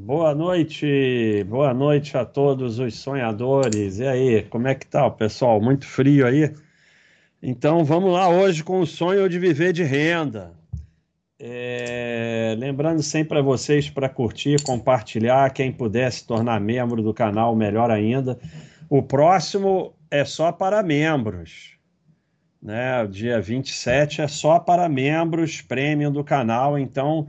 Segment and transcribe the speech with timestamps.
[0.00, 3.98] Boa noite, boa noite a todos os sonhadores.
[3.98, 5.60] E aí, como é que tá, pessoal?
[5.60, 6.54] Muito frio aí?
[7.42, 10.52] Então vamos lá hoje com o sonho de viver de renda.
[11.38, 12.54] É...
[12.58, 17.90] Lembrando sempre a vocês para curtir, compartilhar, quem puder se tornar membro do canal, melhor
[17.90, 18.38] ainda.
[18.88, 21.76] O próximo é só para membros.
[22.62, 23.02] Né?
[23.02, 27.26] O dia 27 é só para membros premium do canal, então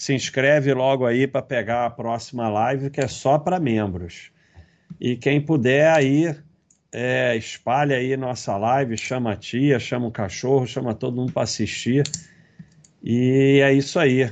[0.00, 4.32] se inscreve logo aí para pegar a próxima live, que é só para membros.
[4.98, 6.34] E quem puder aí,
[6.90, 11.42] é, espalha aí nossa live, chama a tia, chama o cachorro, chama todo mundo para
[11.42, 12.02] assistir.
[13.02, 14.30] E é isso aí.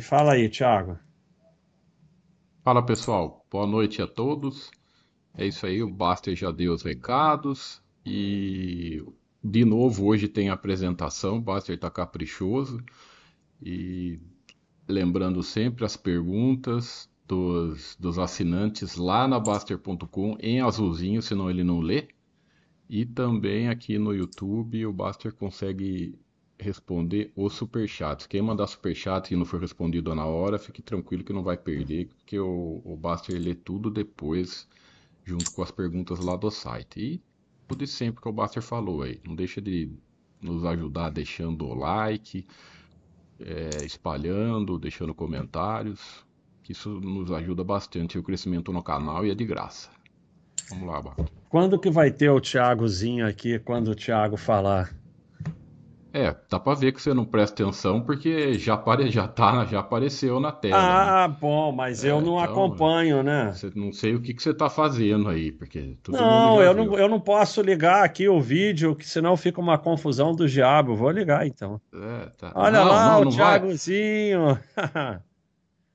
[0.00, 0.98] Fala aí, Thiago.
[2.64, 4.70] Fala pessoal, boa noite a todos.
[5.36, 9.04] É isso aí, o Baster já deu os recados e
[9.44, 12.82] de novo hoje tem apresentação, o Baster está caprichoso
[13.62, 14.18] e
[14.88, 21.80] lembrando sempre as perguntas dos, dos assinantes lá na Baster.com em azulzinho, senão ele não
[21.80, 22.08] lê.
[22.88, 26.18] E também aqui no YouTube o Baster consegue
[26.58, 28.26] responder os superchats.
[28.26, 32.08] Quem mandar superchat e não for respondido na hora, fique tranquilo que não vai perder,
[32.08, 34.68] porque o, o Baster lê tudo depois,
[35.24, 37.00] junto com as perguntas lá do site.
[37.00, 37.22] E
[37.70, 39.20] o de sempre que o Baster falou aí.
[39.26, 39.90] Não deixa de
[40.40, 42.46] nos ajudar deixando o like,
[43.40, 46.24] é, espalhando, deixando comentários,
[46.62, 49.90] que isso nos ajuda bastante o crescimento no canal e é de graça.
[50.70, 51.24] Vamos lá, Bato.
[51.48, 54.94] Quando que vai ter o Thiagozinho aqui, quando o Thiago falar?
[56.12, 59.10] É, dá pra ver que você não presta atenção porque já, apare...
[59.10, 60.76] já, tá, já apareceu na tela.
[60.76, 61.36] Ah, né?
[61.40, 63.52] bom, mas é, eu não então, acompanho, né?
[63.52, 67.08] Você, não sei o que, que você tá fazendo aí, porque não, eu não, eu
[67.08, 70.94] não posso ligar aqui o vídeo, que senão fica uma confusão do diabo.
[70.94, 71.80] Vou ligar então.
[71.94, 72.52] É, tá.
[72.54, 74.58] Olha não, lá não, o Thiagozinho.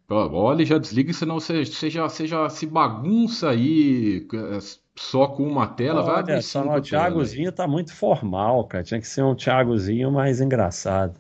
[0.10, 4.60] Olha, já desliga, senão você, você, já, você já se bagunça aí é,
[4.96, 6.02] só com uma tela.
[6.02, 8.86] Olha, vai só o Thiagozinho tá muito formal, cara.
[8.86, 11.20] Tinha que ser um Thiagozinho mais engraçado.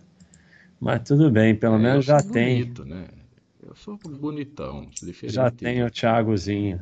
[0.79, 2.61] Mas tudo bem, pelo é, menos já tem.
[2.61, 3.07] Bonito, né?
[3.61, 4.87] Eu sou bonitão.
[5.23, 6.79] Já tem o Thiagozinho.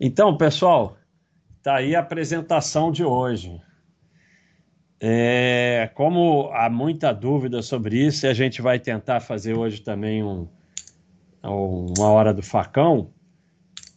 [0.00, 0.96] Então, pessoal,
[1.62, 3.60] tá aí a apresentação de hoje.
[4.98, 10.22] É, como há muita dúvida sobre isso, e a gente vai tentar fazer hoje também
[10.22, 10.48] um,
[11.48, 13.10] uma hora do facão,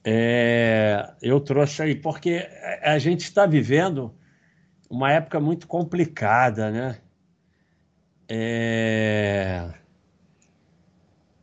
[0.04, 2.48] é, eu trouxe aí, porque
[2.82, 4.14] a gente está vivendo
[4.90, 6.98] uma época muito complicada, né?
[8.28, 9.70] É,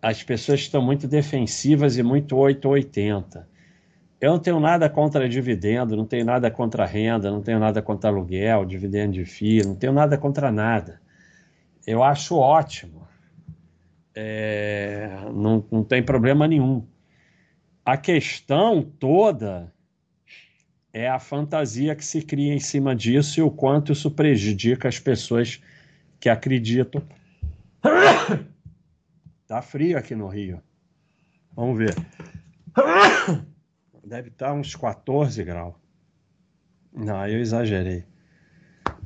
[0.03, 3.49] as pessoas estão muito defensivas e muito 880.
[4.21, 8.11] Eu não tenho nada contra dividendo, não tenho nada contra renda, não tenho nada contra
[8.11, 11.01] aluguel, dividendo de FII, não tenho nada contra nada.
[11.87, 13.00] Eu acho ótimo
[14.15, 16.87] é, não, não tem problema nenhum.
[17.85, 19.73] A questão toda
[20.93, 24.99] é a fantasia que se cria em cima disso e o quanto isso prejudica as
[24.99, 25.63] pessoas
[26.19, 27.03] que acreditam.
[29.47, 30.63] Tá frio aqui no Rio.
[31.57, 31.95] Vamos ver.
[34.05, 35.75] Deve estar uns 14 graus.
[36.93, 38.05] Não, eu exagerei.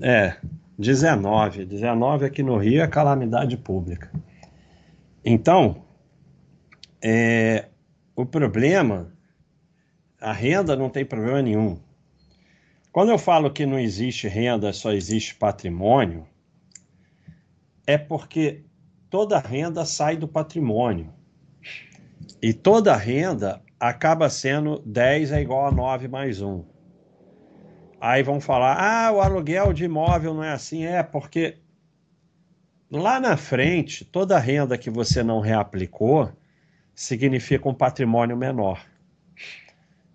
[0.02, 0.36] É,
[0.78, 1.64] 19.
[1.64, 4.10] 19 aqui no Rio é calamidade pública.
[5.24, 5.84] Então,
[7.02, 7.68] é,
[8.14, 9.12] o problema,
[10.20, 11.80] a renda não tem problema nenhum.
[12.92, 16.26] Quando eu falo que não existe renda, só existe patrimônio,
[17.86, 18.64] é porque
[19.10, 21.12] toda renda sai do patrimônio.
[22.40, 26.64] E toda renda acaba sendo 10 é igual a 9 mais 1.
[28.00, 30.84] Aí vão falar: ah, o aluguel de imóvel não é assim.
[30.84, 31.58] É, porque
[32.94, 36.32] Lá na frente, toda renda que você não reaplicou
[36.94, 38.86] significa um patrimônio menor.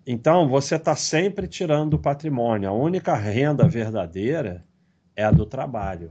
[0.06, 2.70] Então, você está sempre tirando do patrimônio.
[2.70, 4.64] A única renda verdadeira
[5.14, 6.10] é a do trabalho.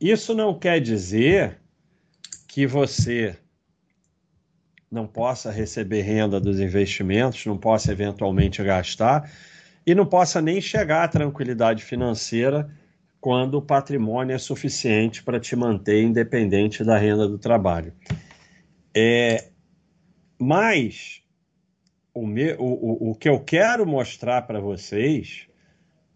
[0.00, 1.60] Isso não quer dizer
[2.48, 3.36] que você
[4.90, 9.30] não possa receber renda dos investimentos, não possa eventualmente gastar
[9.86, 12.70] e não possa nem chegar à tranquilidade financeira
[13.22, 17.92] quando o patrimônio é suficiente para te manter independente da renda do trabalho.
[18.92, 19.44] É,
[20.36, 21.22] mas
[22.12, 25.46] o, me, o, o, o que eu quero mostrar para vocês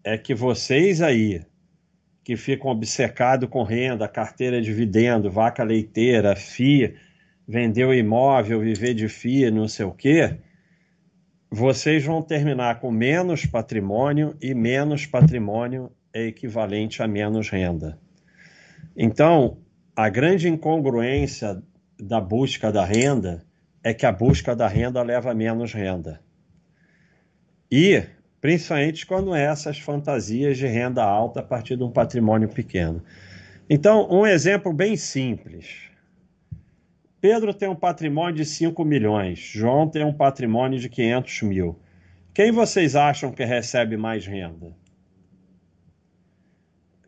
[0.02, 1.46] é que vocês aí
[2.24, 6.96] que ficam obcecados com renda, carteira de dividendo, vaca leiteira, FIA,
[7.46, 10.38] vender o imóvel, viver de FIA, não sei o quê,
[11.48, 17.98] vocês vão terminar com menos patrimônio e menos patrimônio é equivalente a menos renda.
[18.96, 19.58] Então,
[19.94, 21.62] a grande incongruência
[22.00, 23.44] da busca da renda
[23.84, 26.20] é que a busca da renda leva a menos renda.
[27.70, 28.02] E,
[28.40, 33.02] principalmente quando é essas fantasias de renda alta a partir de um patrimônio pequeno.
[33.68, 35.90] Então, um exemplo bem simples.
[37.20, 41.78] Pedro tem um patrimônio de 5 milhões, João tem um patrimônio de 500 mil.
[42.32, 44.74] Quem vocês acham que recebe mais renda?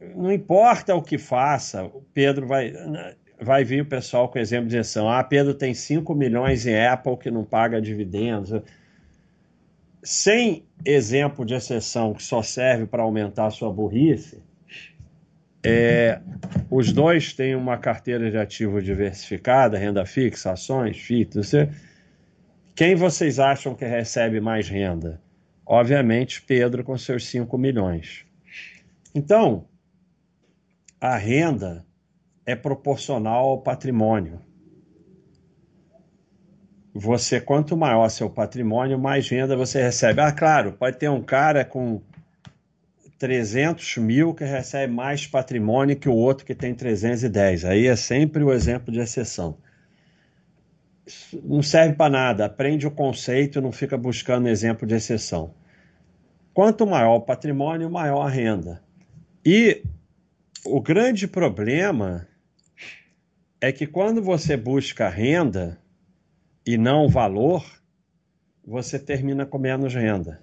[0.01, 2.73] Não importa o que faça, Pedro vai,
[3.41, 5.09] vai vir o pessoal com exemplo de exceção.
[5.09, 8.63] Ah, Pedro tem 5 milhões em Apple que não paga dividendos.
[10.03, 14.41] Sem exemplo de exceção que só serve para aumentar a sua burrice,
[15.65, 16.21] é,
[16.71, 21.41] os dois têm uma carteira de ativo diversificada, renda fixa, ações, FIT.
[22.77, 25.21] Quem vocês acham que recebe mais renda?
[25.67, 28.25] Obviamente, Pedro com seus 5 milhões.
[29.15, 29.67] Então,
[31.01, 31.85] a renda
[32.45, 34.41] é proporcional ao patrimônio.
[36.95, 40.21] Você, quanto maior seu patrimônio, mais renda você recebe.
[40.21, 42.01] Ah, claro, pode ter um cara com
[43.19, 47.65] 300 mil que recebe mais patrimônio que o outro que tem 310.
[47.65, 49.59] Aí é sempre o exemplo de exceção.
[51.43, 55.55] Não serve para nada, aprende o conceito, não fica buscando exemplo de exceção.
[56.53, 58.83] Quanto maior o patrimônio, maior a renda.
[59.45, 59.83] E
[60.71, 62.29] o grande problema
[63.61, 65.79] é que quando você busca renda
[66.65, 67.65] e não valor,
[68.65, 70.43] você termina com menos renda.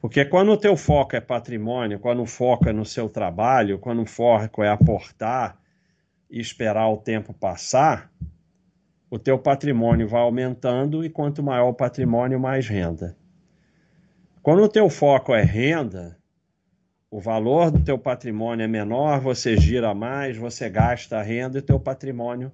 [0.00, 4.02] Porque quando o teu foco é patrimônio, quando o foco é no seu trabalho, quando
[4.02, 5.58] o foco é aportar
[6.30, 8.12] e esperar o tempo passar,
[9.08, 13.16] o teu patrimônio vai aumentando e quanto maior o patrimônio, mais renda.
[14.42, 16.18] Quando o teu foco é renda,
[17.14, 21.62] o valor do teu patrimônio é menor, você gira mais, você gasta a renda e
[21.62, 22.50] teu patrimônio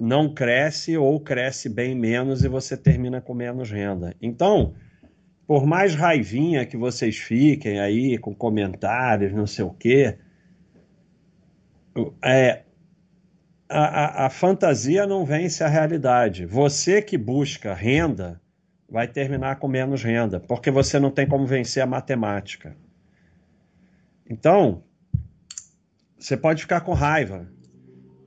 [0.00, 4.16] não cresce ou cresce bem menos e você termina com menos renda.
[4.20, 4.74] Então,
[5.46, 10.18] por mais raivinha que vocês fiquem aí com comentários, não sei o quê,
[12.20, 12.64] é,
[13.68, 16.46] a, a, a fantasia não vence a realidade.
[16.46, 18.40] Você que busca renda
[18.90, 22.76] vai terminar com menos renda, porque você não tem como vencer a matemática.
[24.32, 24.82] Então,
[26.18, 27.46] você pode ficar com raiva,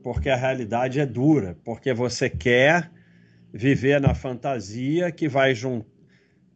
[0.03, 2.91] porque a realidade é dura, porque você quer
[3.51, 5.89] viver na fantasia que vai juntar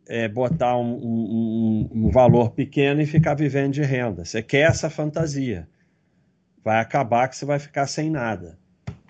[0.08, 4.26] é, botar um, um, um, valor pequeno e ficar vivendo de renda.
[4.26, 5.68] Você quer essa fantasia.
[6.64, 8.58] Vai acabar que você vai ficar sem nada.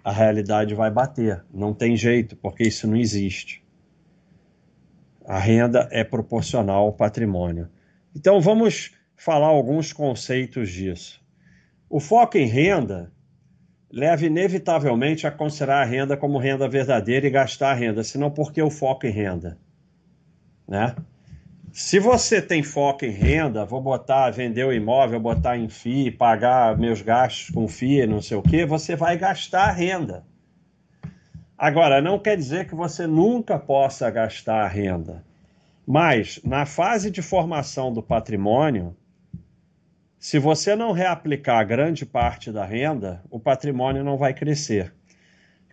[0.04, 1.42] A realidade vai bater.
[1.54, 3.64] Não tem jeito, porque isso não existe.
[5.26, 7.70] A renda é proporcional ao patrimônio.
[8.14, 11.22] Então vamos falar alguns conceitos disso.
[11.90, 13.12] O foco em renda
[13.92, 18.52] leva inevitavelmente a considerar a renda como renda verdadeira e gastar a renda, senão por
[18.52, 19.58] que o foco em renda?
[20.70, 20.96] né?
[21.74, 26.78] Se você tem foco em renda, vou botar, vender o imóvel, botar em FII, pagar
[26.78, 30.24] meus gastos com FII, não sei o que, você vai gastar renda.
[31.58, 35.24] Agora, não quer dizer que você nunca possa gastar renda.
[35.86, 38.96] Mas, na fase de formação do patrimônio,
[40.20, 44.94] se você não reaplicar grande parte da renda, o patrimônio não vai crescer.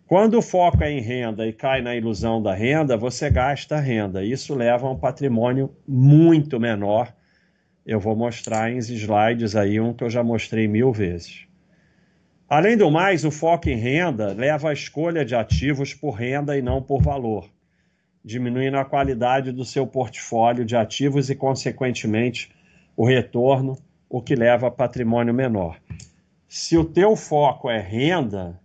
[0.06, 4.24] Quando o foco é em renda e cai na ilusão da renda, você gasta renda.
[4.24, 7.12] Isso leva a um patrimônio muito menor.
[7.84, 11.44] Eu vou mostrar em slides aí um que eu já mostrei mil vezes.
[12.48, 16.62] Além do mais, o foco em renda leva à escolha de ativos por renda e
[16.62, 17.50] não por valor,
[18.24, 22.48] diminuindo a qualidade do seu portfólio de ativos e, consequentemente,
[22.96, 23.76] o retorno,
[24.08, 25.80] o que leva a patrimônio menor.
[26.48, 28.60] Se o teu foco é renda,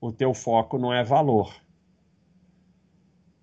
[0.00, 1.54] o teu foco não é valor.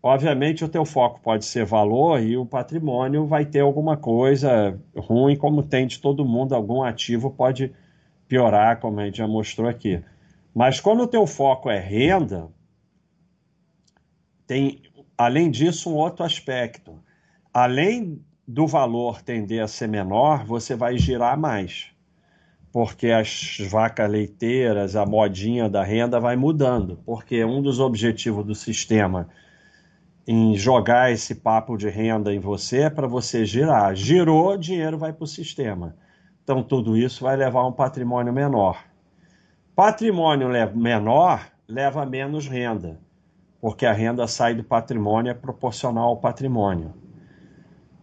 [0.03, 5.35] Obviamente, o teu foco pode ser valor e o patrimônio vai ter alguma coisa ruim,
[5.35, 7.71] como tem de todo mundo, algum ativo pode
[8.27, 10.03] piorar, como a gente já mostrou aqui.
[10.53, 12.49] Mas quando o teu foco é renda,
[14.47, 14.81] tem,
[15.17, 16.99] além disso, um outro aspecto.
[17.53, 21.91] Além do valor tender a ser menor, você vai girar mais
[22.71, 28.55] porque as vacas leiteiras, a modinha da renda vai mudando, porque um dos objetivos do
[28.55, 29.27] sistema
[30.25, 33.93] em jogar esse papo de renda em você é para você girar.
[33.95, 35.95] Girou, dinheiro vai para o sistema.
[36.43, 38.81] Então tudo isso vai levar a um patrimônio menor.
[39.75, 42.99] Patrimônio menor leva menos renda,
[43.59, 46.93] porque a renda sai do patrimônio é proporcional ao patrimônio.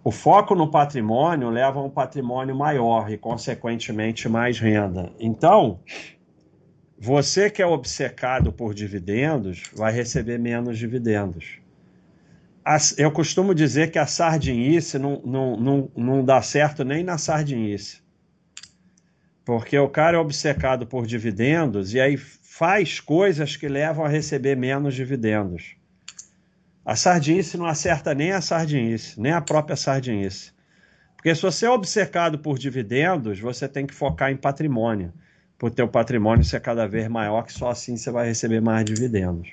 [0.04, 5.12] O foco no patrimônio leva a um patrimônio maior e, consequentemente, mais renda.
[5.18, 5.80] Então,
[7.00, 11.60] Você que é obcecado por dividendos vai receber menos dividendos.
[12.98, 18.02] Eu costumo dizer que a sardinice não, não, não, não dá certo nem na sardinice.
[19.44, 24.56] Porque o cara é obcecado por dividendos e aí faz coisas que levam a receber
[24.56, 25.77] menos dividendos.
[26.88, 30.54] A sardinice não acerta nem a sardinice, nem a própria sardinice.
[31.14, 35.12] Porque se você é obcecado por dividendos, você tem que focar em patrimônio,
[35.60, 39.50] o teu patrimônio ser cada vez maior, que só assim você vai receber mais dividendos.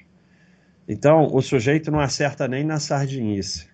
[0.88, 3.68] Então, o sujeito não acerta nem na sardinice.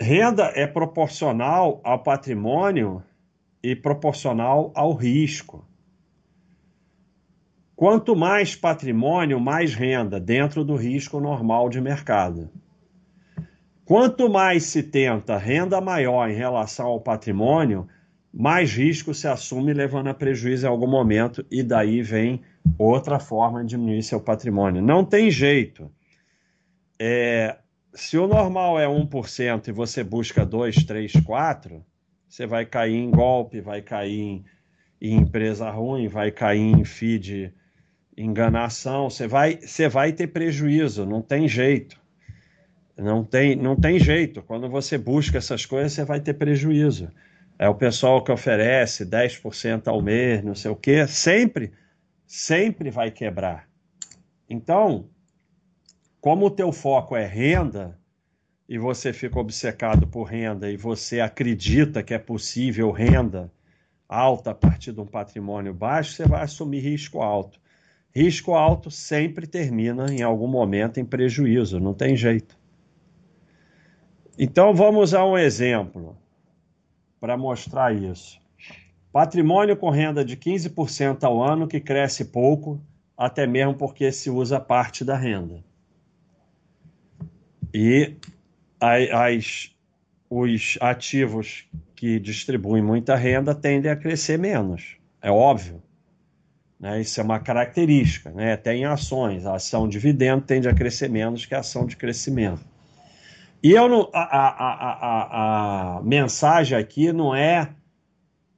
[0.00, 3.02] Renda é proporcional ao patrimônio
[3.60, 5.66] e proporcional ao risco.
[7.76, 12.48] Quanto mais patrimônio, mais renda, dentro do risco normal de mercado.
[13.84, 17.88] Quanto mais se tenta renda maior em relação ao patrimônio,
[18.32, 22.42] mais risco se assume, levando a prejuízo em algum momento, e daí vem
[22.78, 24.80] outra forma de diminuir seu patrimônio.
[24.80, 25.90] Não tem jeito.
[26.98, 27.58] É,
[27.92, 31.84] se o normal é 1% e você busca 2, 3, 4,
[32.28, 34.44] você vai cair em golpe, vai cair em,
[35.00, 37.52] em empresa ruim, vai cair em feed
[38.16, 42.00] enganação, você vai, você vai ter prejuízo, não tem jeito.
[42.96, 44.42] Não tem, não tem jeito.
[44.42, 47.10] Quando você busca essas coisas, você vai ter prejuízo.
[47.58, 51.72] É o pessoal que oferece 10% ao mês, não sei o quê, sempre,
[52.26, 53.68] sempre vai quebrar.
[54.48, 55.08] Então,
[56.20, 57.98] como o teu foco é renda,
[58.68, 63.52] e você fica obcecado por renda e você acredita que é possível renda
[64.08, 67.60] alta a partir de um patrimônio baixo, você vai assumir risco alto.
[68.14, 72.56] Risco alto sempre termina em algum momento em prejuízo, não tem jeito.
[74.38, 76.16] Então vamos a um exemplo
[77.20, 78.40] para mostrar isso.
[79.12, 82.80] Patrimônio com renda de 15% ao ano que cresce pouco,
[83.16, 85.64] até mesmo porque se usa parte da renda.
[87.72, 88.14] E
[88.80, 89.74] as,
[90.30, 91.66] os ativos
[91.96, 95.82] que distribuem muita renda tendem a crescer menos, é óbvio.
[96.84, 97.00] Né?
[97.00, 98.30] Isso é uma característica.
[98.30, 98.58] Né?
[98.58, 102.60] Tem ações, a ação dividendo tende a crescer menos que a ação de crescimento.
[103.62, 107.70] E eu não, a, a, a, a, mensagem aqui não é,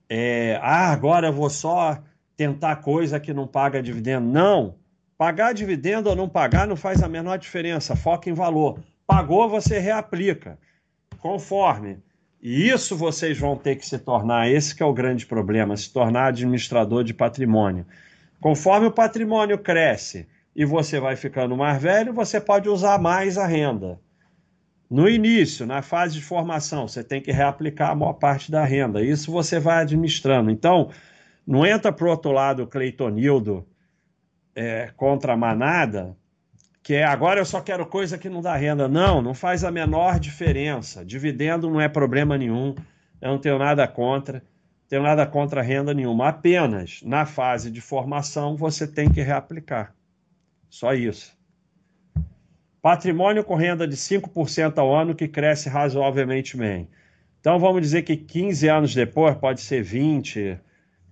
[0.08, 2.02] é, ah, agora eu vou só
[2.36, 4.26] tentar coisa que não paga dividendo.
[4.26, 4.74] Não.
[5.16, 7.94] Pagar dividendo ou não pagar não faz a menor diferença.
[7.94, 8.80] Foca em valor.
[9.06, 10.58] Pagou, você reaplica.
[11.20, 11.98] Conforme.
[12.42, 15.92] E isso vocês vão ter que se tornar, esse que é o grande problema, se
[15.92, 17.86] tornar administrador de patrimônio.
[18.40, 23.46] Conforme o patrimônio cresce e você vai ficando mais velho, você pode usar mais a
[23.46, 23.98] renda.
[24.88, 29.02] No início, na fase de formação, você tem que reaplicar a maior parte da renda.
[29.02, 30.50] Isso você vai administrando.
[30.50, 30.90] Então,
[31.46, 33.66] não entra para o outro lado o Cleitonildo
[34.54, 36.16] é, contra a manada,
[36.82, 38.86] que é agora eu só quero coisa que não dá renda.
[38.86, 41.04] Não, não faz a menor diferença.
[41.04, 42.74] Dividendo não é problema nenhum.
[43.20, 44.40] Eu não tenho nada contra.
[44.88, 46.28] Tenho nada contra renda nenhuma.
[46.28, 49.94] Apenas na fase de formação você tem que reaplicar.
[50.68, 51.36] Só isso.
[52.80, 56.88] Patrimônio com renda de 5% ao ano que cresce razoavelmente bem.
[57.40, 60.58] Então vamos dizer que 15 anos depois pode ser 20.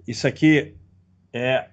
[0.07, 0.76] Isso aqui
[1.33, 1.69] é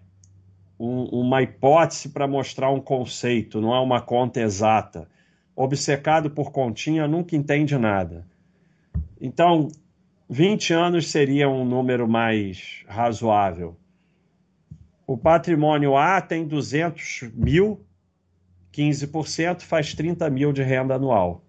[0.80, 5.08] um, uma hipótese para mostrar um conceito, não é uma conta exata.
[5.56, 8.26] Obcecado por continha nunca entende nada.
[9.20, 9.68] Então,
[10.32, 13.76] 20 anos seria um número mais razoável.
[15.06, 17.86] O patrimônio A tem 200 mil
[18.72, 21.44] 15% faz 30 mil de renda anual.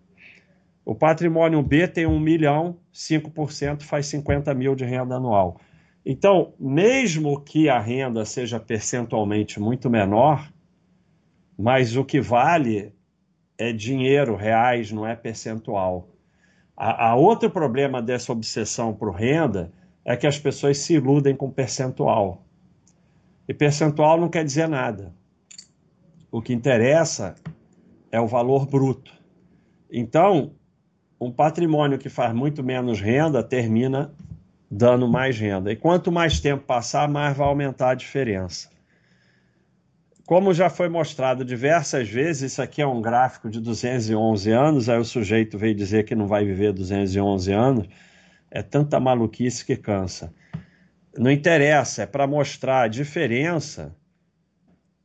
[0.85, 5.61] O patrimônio B tem 1 milhão, 5% faz 50 mil de renda anual.
[6.05, 10.53] Então, mesmo que a renda seja percentualmente muito menor,
[11.57, 12.93] mas o que vale
[13.57, 16.09] é dinheiro, reais, não é percentual.
[16.85, 19.71] A, a outro problema dessa obsessão por renda
[20.05, 22.43] é que as pessoas se iludem com percentual.
[23.47, 25.15] E percentual não quer dizer nada.
[26.29, 27.37] O que interessa
[28.11, 29.13] é o valor bruto.
[29.93, 30.57] Então,
[31.21, 34.13] um patrimônio que faz muito menos renda termina
[34.69, 35.71] dando mais renda.
[35.71, 38.72] E quanto mais tempo passar, mais vai aumentar a diferença.
[40.33, 44.99] Como já foi mostrado diversas vezes, isso aqui é um gráfico de 211 anos, aí
[44.99, 47.87] o sujeito veio dizer que não vai viver 211 anos.
[48.51, 50.33] É tanta maluquice que cansa.
[51.19, 53.95] Não interessa, é para mostrar a diferença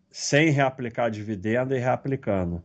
[0.10, 2.63] sem reaplicar dividendo e reaplicando.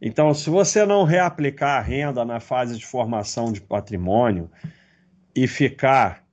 [0.00, 4.48] Então, se você não reaplicar a renda na fase de formação de patrimônio
[5.34, 6.24] e ficar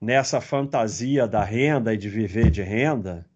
[0.00, 3.26] nessa fantasia da renda e de viver de renda,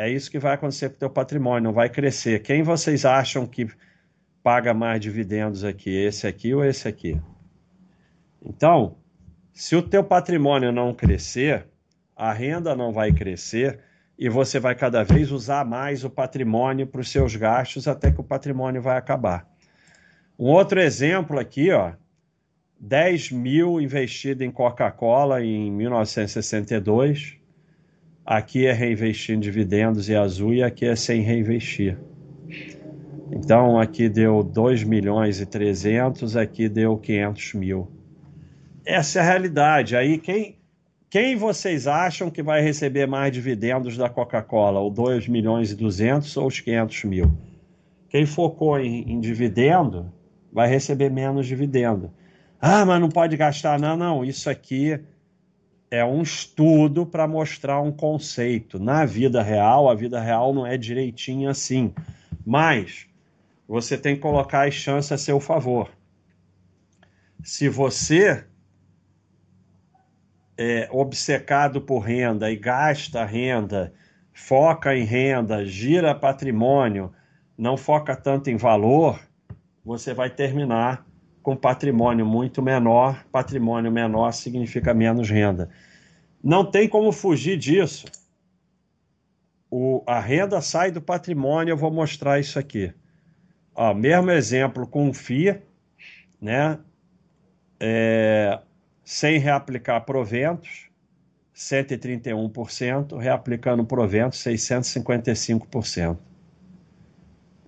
[0.00, 2.40] é isso que vai acontecer com o teu patrimônio, não vai crescer.
[2.40, 3.68] Quem vocês acham que
[4.42, 7.20] paga mais dividendos aqui, esse aqui ou esse aqui?
[8.42, 8.96] Então,
[9.52, 11.66] se o teu patrimônio não crescer,
[12.16, 13.80] a renda não vai crescer
[14.18, 18.22] e você vai cada vez usar mais o patrimônio para os seus gastos até que
[18.22, 19.46] o patrimônio vai acabar.
[20.38, 21.92] Um outro exemplo aqui, ó,
[22.78, 27.39] 10 mil investido em Coca-Cola em 1962.
[28.24, 31.98] Aqui é reinvestir em dividendos e azul e aqui é sem reinvestir.
[33.32, 37.88] Então aqui deu 2 milhões e 300, aqui deu 500 mil.
[38.84, 39.96] Essa é a realidade.
[39.96, 40.58] Aí quem,
[41.08, 44.80] quem vocês acham que vai receber mais dividendos da Coca-Cola?
[44.80, 47.32] O 2 milhões e 200 ou os 500 mil?
[48.08, 50.12] Quem focou em, em dividendo
[50.52, 52.12] vai receber menos dividendo.
[52.60, 53.78] Ah, mas não pode gastar.
[53.78, 54.24] Não, não.
[54.24, 55.00] Isso aqui
[55.90, 58.78] é um estudo para mostrar um conceito.
[58.78, 61.92] Na vida real, a vida real não é direitinho assim.
[62.46, 63.06] Mas
[63.66, 65.90] você tem que colocar as chances a seu favor.
[67.42, 68.44] Se você
[70.56, 73.92] é obcecado por renda e gasta renda,
[74.32, 77.12] foca em renda, gira patrimônio,
[77.56, 79.18] não foca tanto em valor,
[79.84, 81.06] você vai terminar
[81.42, 83.24] com patrimônio muito menor.
[83.30, 85.70] Patrimônio menor significa menos renda.
[86.42, 88.06] Não tem como fugir disso.
[89.70, 92.92] O, a renda sai do patrimônio, eu vou mostrar isso aqui.
[93.74, 95.62] Ó, mesmo exemplo com o FIA,
[96.40, 96.78] né?
[97.78, 98.58] É,
[99.04, 100.88] sem reaplicar proventos,
[101.54, 106.18] 131%, reaplicando proventos, 655%.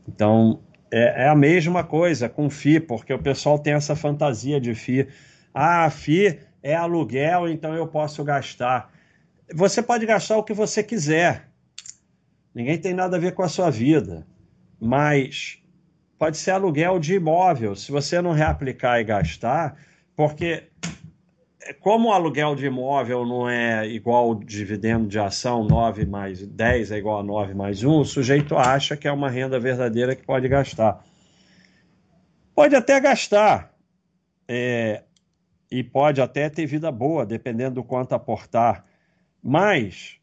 [0.08, 0.60] Então,
[0.92, 5.08] é, é, a mesma coisa com FI, porque o pessoal tem essa fantasia de FI.
[5.54, 8.92] Ah, FI é aluguel, então eu posso gastar.
[9.54, 11.48] Você pode gastar o que você quiser.
[12.54, 14.26] Ninguém tem nada a ver com a sua vida.
[14.78, 15.58] Mas
[16.18, 17.74] pode ser aluguel de imóvel.
[17.74, 19.76] Se você não reaplicar e gastar,
[20.14, 20.64] porque
[21.80, 26.92] como o aluguel de imóvel não é igual ao dividendo de ação, 9 mais 10
[26.92, 30.24] é igual a 9 mais 1, o sujeito acha que é uma renda verdadeira que
[30.24, 31.04] pode gastar.
[32.54, 33.72] Pode até gastar,
[34.48, 35.02] é,
[35.70, 38.84] e pode até ter vida boa, dependendo do quanto aportar,
[39.42, 40.18] mas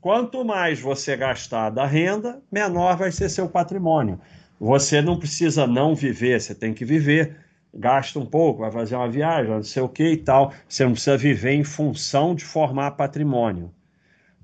[0.00, 4.18] quanto mais você gastar da renda, menor vai ser seu patrimônio.
[4.58, 7.43] Você não precisa não viver, você tem que viver
[7.74, 10.52] gasta um pouco, vai fazer uma viagem, não sei o que e tal.
[10.68, 13.72] Você não precisa viver em função de formar patrimônio.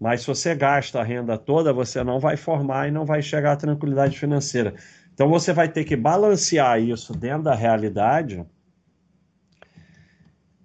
[0.00, 3.52] Mas se você gasta a renda toda, você não vai formar e não vai chegar
[3.52, 4.74] à tranquilidade financeira.
[5.12, 8.44] Então você vai ter que balancear isso dentro da realidade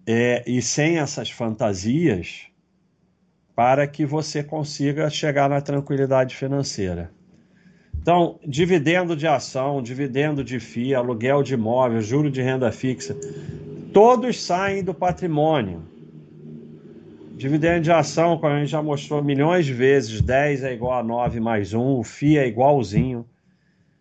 [0.08, 2.48] é, e sem essas fantasias
[3.56, 7.12] para que você consiga chegar na tranquilidade financeira.
[8.06, 13.18] Então, dividendo de ação, dividendo de FII, aluguel de imóvel, juro de renda fixa,
[13.92, 15.82] todos saem do patrimônio.
[17.36, 21.04] Dividendo de ação, como a gente já mostrou milhões de vezes, 10 é igual a
[21.04, 23.26] 9 mais 1, o FII é igualzinho.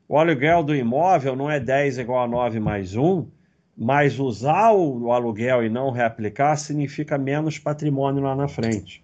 [0.06, 3.26] O aluguel do imóvel não é 10 igual a 9 mais 1,
[3.74, 9.02] mas usar o aluguel e não reaplicar significa menos patrimônio lá na frente.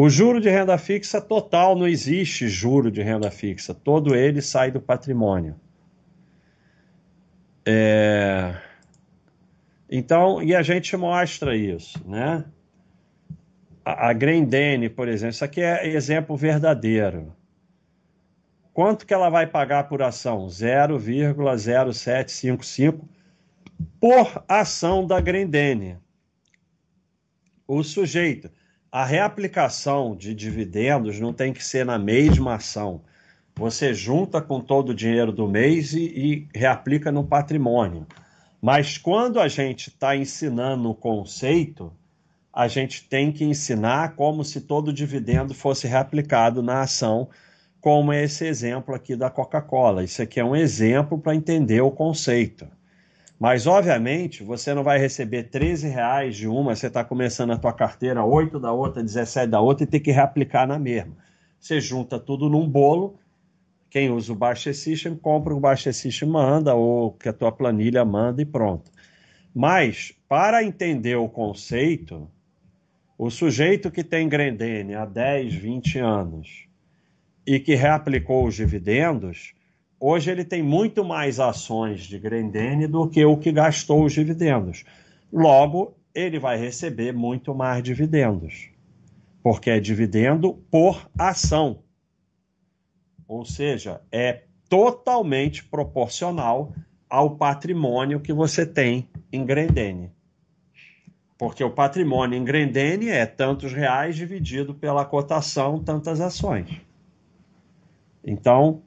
[0.00, 4.70] O juro de renda fixa total não existe juro de renda fixa, todo ele sai
[4.70, 5.56] do patrimônio.
[7.66, 8.54] É...
[9.90, 12.44] Então, e a gente mostra isso, né?
[13.84, 17.34] A, a Grendene, por exemplo, isso aqui é exemplo verdadeiro.
[18.72, 20.46] Quanto que ela vai pagar por ação?
[20.46, 23.00] 0,0755
[23.98, 25.98] por ação da Grendene.
[27.66, 28.48] O sujeito
[28.90, 33.02] a reaplicação de dividendos não tem que ser na mesma ação.
[33.54, 38.06] Você junta com todo o dinheiro do mês e, e reaplica no patrimônio.
[38.62, 41.92] Mas quando a gente está ensinando o conceito,
[42.52, 47.28] a gente tem que ensinar como se todo o dividendo fosse reaplicado na ação,
[47.80, 50.02] como é esse exemplo aqui da Coca-Cola.
[50.02, 52.66] Isso aqui é um exemplo para entender o conceito.
[53.38, 57.72] Mas, obviamente, você não vai receber 13 reais de uma, você está começando a tua
[57.72, 61.16] carteira, 8 da outra, 17 da outra, e ter que reaplicar na mesma.
[61.60, 63.16] Você junta tudo num bolo,
[63.88, 68.04] quem usa o Baixa System, compra o Baixa System, manda, ou que a tua planilha
[68.04, 68.90] manda e pronto.
[69.54, 72.28] Mas, para entender o conceito,
[73.16, 76.68] o sujeito que tem Grendene há 10, 20 anos
[77.46, 79.54] e que reaplicou os dividendos,
[80.00, 84.84] Hoje ele tem muito mais ações de Grendene do que o que gastou os dividendos.
[85.32, 88.70] Logo, ele vai receber muito mais dividendos,
[89.42, 91.82] porque é dividendo por ação.
[93.26, 96.72] Ou seja, é totalmente proporcional
[97.10, 100.12] ao patrimônio que você tem em Grendene.
[101.36, 106.80] Porque o patrimônio em Grendene é tantos reais dividido pela cotação, tantas ações.
[108.24, 108.82] Então,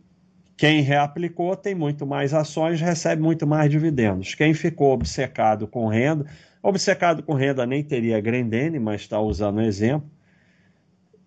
[0.62, 4.36] quem reaplicou tem muito mais ações, recebe muito mais dividendos.
[4.36, 6.24] Quem ficou obcecado com renda,
[6.62, 10.08] obcecado com renda nem teria Grendene, mas está usando o exemplo,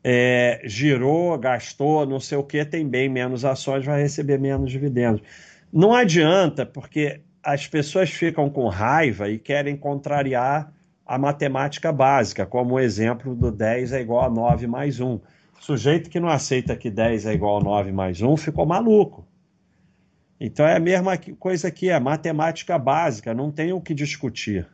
[0.04, 5.20] é, girou, gastou, não sei o que, tem bem menos ações, vai receber menos dividendos.
[5.72, 10.72] Não adianta, porque as pessoas ficam com raiva e querem contrariar
[11.04, 15.18] a matemática básica, como o exemplo do 10 é igual a 9 mais 1.
[15.60, 19.26] Sujeito que não aceita que 10 é igual a 9 mais 1 ficou maluco.
[20.38, 24.68] Então é a mesma coisa que é matemática básica, não tem o que discutir.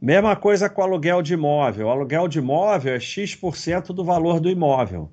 [0.00, 1.86] Mesma coisa com aluguel de imóvel.
[1.86, 5.10] O aluguel de imóvel é X% do valor do imóvel.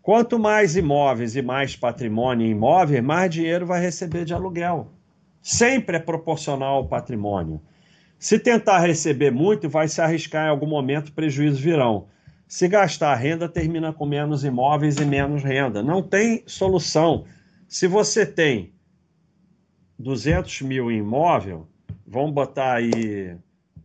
[0.00, 4.88] Quanto mais imóveis e mais patrimônio em imóvel, mais dinheiro vai receber de aluguel.
[5.42, 7.60] Sempre é proporcional ao patrimônio.
[8.18, 12.08] Se tentar receber muito, vai se arriscar em algum momento, prejuízos virão.
[12.50, 15.84] Se gastar renda, termina com menos imóveis e menos renda.
[15.84, 17.24] Não tem solução.
[17.68, 18.72] Se você tem
[19.96, 21.68] 200 mil em imóvel,
[22.04, 23.36] vamos botar aí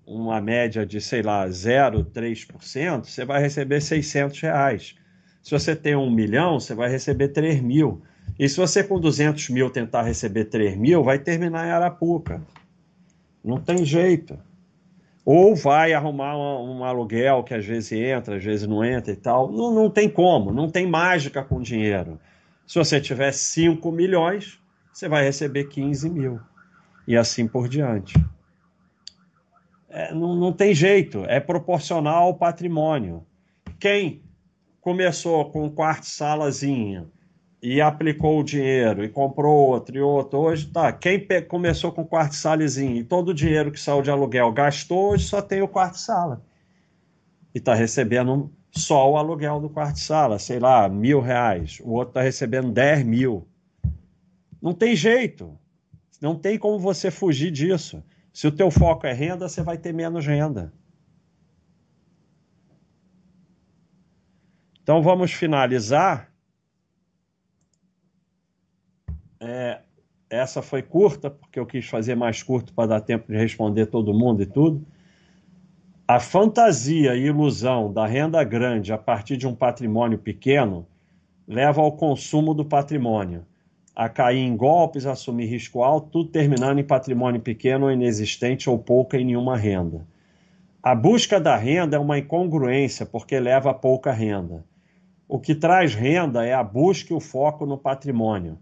[0.03, 4.95] uma média de, sei lá, 0,3%, você vai receber 600 reais.
[5.43, 8.01] Se você tem um milhão, você vai receber 3 mil.
[8.39, 12.41] E se você com 200 mil tentar receber 3 mil, vai terminar em Arapuca.
[13.43, 14.39] Não tem jeito.
[15.25, 19.15] Ou vai arrumar um, um, aluguel que às vezes entra, às vezes não entra e
[19.15, 19.51] tal.
[19.51, 22.19] Não, não tem como, não tem mágica com dinheiro.
[22.67, 24.59] Se você tiver 5 milhões,
[24.93, 26.39] você vai receber 15 mil.
[27.07, 28.13] E assim por diante.
[29.89, 33.25] É, não, não tem jeito, é proporcional ao patrimônio.
[33.79, 34.21] Quem
[34.79, 37.07] começou com um quarto salazinha
[37.65, 40.37] e aplicou o dinheiro e comprou outro e outro.
[40.37, 40.93] Hoje tá.
[40.93, 45.25] Quem começou com quarto salezinho e todo o dinheiro que saiu de aluguel gastou, hoje
[45.25, 46.45] só tem o quarto sala.
[47.55, 51.79] E está recebendo só o aluguel do quarto sala, sei lá, mil reais.
[51.83, 53.47] O outro está recebendo dez mil.
[54.61, 55.57] Não tem jeito.
[56.21, 58.03] Não tem como você fugir disso.
[58.31, 60.71] Se o teu foco é renda, você vai ter menos renda.
[64.83, 66.34] Então vamos finalizar
[69.39, 69.79] É,
[70.29, 74.13] essa foi curta, porque eu quis fazer mais curto para dar tempo de responder todo
[74.13, 74.85] mundo e tudo.
[76.07, 80.85] A fantasia e ilusão da renda grande a partir de um patrimônio pequeno
[81.47, 83.45] leva ao consumo do patrimônio,
[83.95, 88.69] a cair em golpes, a assumir risco alto, tudo terminando em patrimônio pequeno ou inexistente
[88.69, 90.05] ou pouca em nenhuma renda.
[90.81, 94.63] A busca da renda é uma incongruência porque leva a pouca renda.
[95.27, 98.59] O que traz renda é a busca e o foco no patrimônio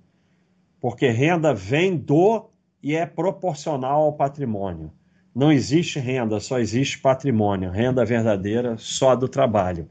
[0.84, 2.50] porque renda vem do
[2.82, 4.92] e é proporcional ao patrimônio.
[5.34, 7.72] Não existe renda, só existe patrimônio.
[7.72, 9.90] Renda verdadeira só do trabalho.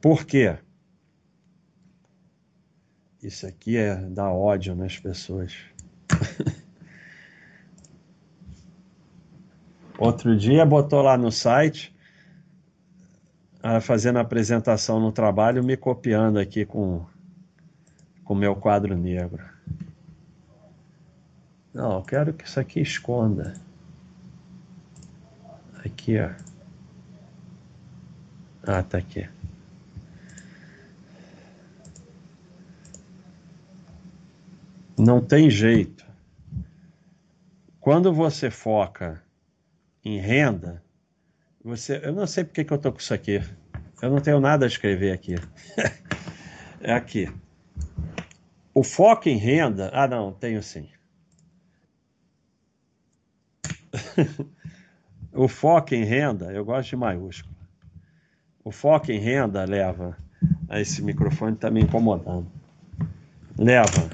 [0.00, 0.56] Por quê?
[3.22, 5.54] Isso aqui é dar ódio nas pessoas.
[9.98, 11.94] Outro dia botou lá no site,
[13.82, 17.04] fazendo a apresentação no trabalho, me copiando aqui com
[18.26, 19.57] o meu quadro negro.
[21.72, 23.54] Não, eu quero que isso aqui esconda.
[25.84, 26.30] Aqui, ó.
[28.66, 29.28] Ah, tá aqui.
[34.98, 36.04] Não tem jeito.
[37.78, 39.22] Quando você foca
[40.04, 40.82] em renda,
[41.64, 43.40] você, eu não sei porque que eu tô com isso aqui.
[44.02, 45.36] Eu não tenho nada a escrever aqui.
[46.80, 47.32] é aqui.
[48.74, 50.88] O foco em renda, ah não, tenho sim.
[55.32, 57.54] o foco em renda, eu gosto de maiúsculo.
[58.64, 60.16] O foco em renda leva.
[60.70, 62.46] esse microfone está me incomodando.
[63.56, 64.10] Leva.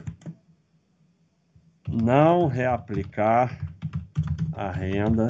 [1.88, 3.58] Não reaplicar
[4.52, 5.26] a renda,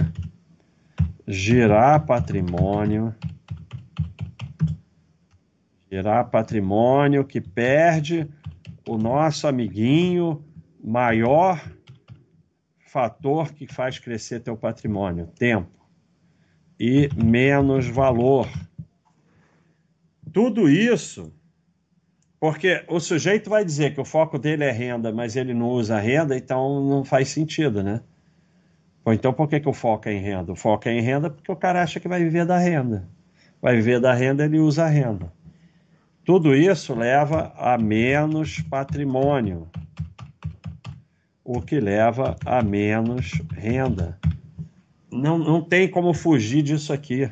[1.27, 3.15] girar patrimônio,
[5.91, 8.29] girar patrimônio que perde
[8.87, 10.45] o nosso amiguinho
[10.83, 11.61] maior
[12.95, 15.27] fator que faz crescer teu patrimônio?
[15.37, 15.69] Tempo.
[16.79, 18.49] E menos valor.
[20.33, 21.33] Tudo isso
[22.39, 25.99] porque o sujeito vai dizer que o foco dele é renda, mas ele não usa
[25.99, 28.01] renda, então não faz sentido, né?
[29.05, 30.53] Ou então por que, que o foco é em renda?
[30.53, 33.09] O foco é em renda porque o cara acha que vai viver da renda.
[33.61, 35.33] Vai viver da renda, ele usa a renda.
[36.25, 39.69] Tudo isso leva a menos patrimônio,
[41.45, 44.19] o que leva a menos renda.
[45.13, 47.31] Não, não tem como fugir disso aqui.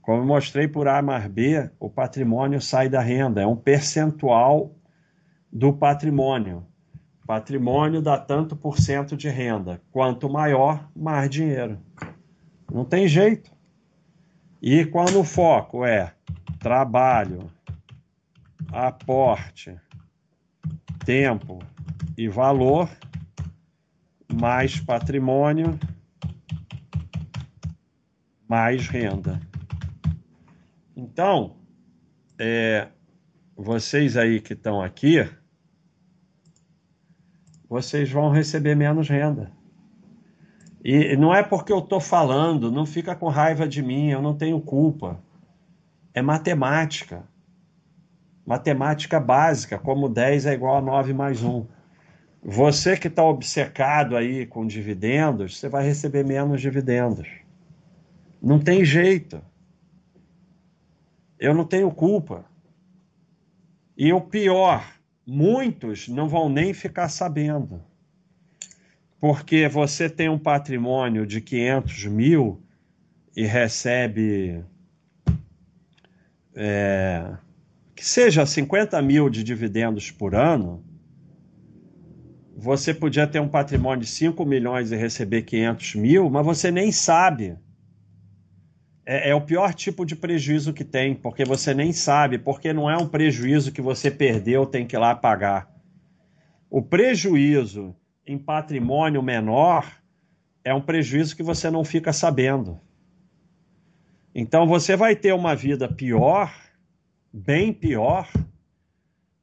[0.00, 4.74] Como eu mostrei por A mais B, o patrimônio sai da renda, é um percentual
[5.52, 6.66] do patrimônio.
[7.26, 9.82] Patrimônio dá tanto por cento de renda.
[9.90, 11.78] Quanto maior, mais dinheiro.
[12.72, 13.50] Não tem jeito.
[14.62, 16.12] E quando o foco é
[16.58, 17.50] trabalho,
[18.72, 19.76] aporte,
[21.04, 21.58] tempo
[22.16, 22.88] e valor,
[24.32, 25.78] mais patrimônio,
[28.48, 29.40] mais renda.
[30.96, 31.56] Então,
[32.38, 32.88] é,
[33.56, 35.28] vocês aí que estão aqui,
[37.68, 39.52] vocês vão receber menos renda.
[40.84, 44.36] E não é porque eu estou falando, não fica com raiva de mim, eu não
[44.36, 45.20] tenho culpa
[46.16, 47.24] é matemática.
[48.46, 51.66] Matemática básica, como 10 é igual a 9 mais 1.
[52.48, 57.26] Você que está obcecado aí com dividendos, você vai receber menos dividendos.
[58.40, 59.42] Não tem jeito.
[61.40, 62.44] Eu não tenho culpa.
[63.96, 67.82] E o pior, muitos não vão nem ficar sabendo.
[69.18, 72.62] Porque você tem um patrimônio de 500 mil
[73.36, 74.64] e recebe
[76.54, 77.28] é,
[77.92, 80.85] que seja 50 mil de dividendos por ano,
[82.58, 86.90] você podia ter um patrimônio de 5 milhões e receber 500 mil, mas você nem
[86.90, 87.54] sabe.
[89.04, 92.90] É, é, o pior tipo de prejuízo que tem, porque você nem sabe, porque não
[92.90, 95.70] é um prejuízo que você perdeu, tem que ir lá pagar.
[96.70, 97.94] O prejuízo
[98.26, 99.86] em patrimônio menor
[100.64, 102.80] é um prejuízo que você não fica sabendo.
[104.34, 106.52] Então você vai ter uma vida pior,
[107.30, 108.28] bem pior,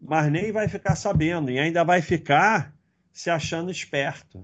[0.01, 2.72] mas nem vai ficar sabendo e ainda vai ficar
[3.13, 4.43] se achando esperto,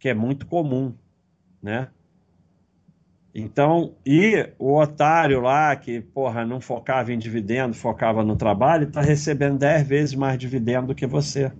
[0.00, 0.94] que é muito comum,
[1.62, 1.88] né?
[3.32, 9.00] Então, e o otário lá que, porra, não focava em dividendo, focava no trabalho, está
[9.00, 11.50] recebendo 10 vezes mais dividendo do que você.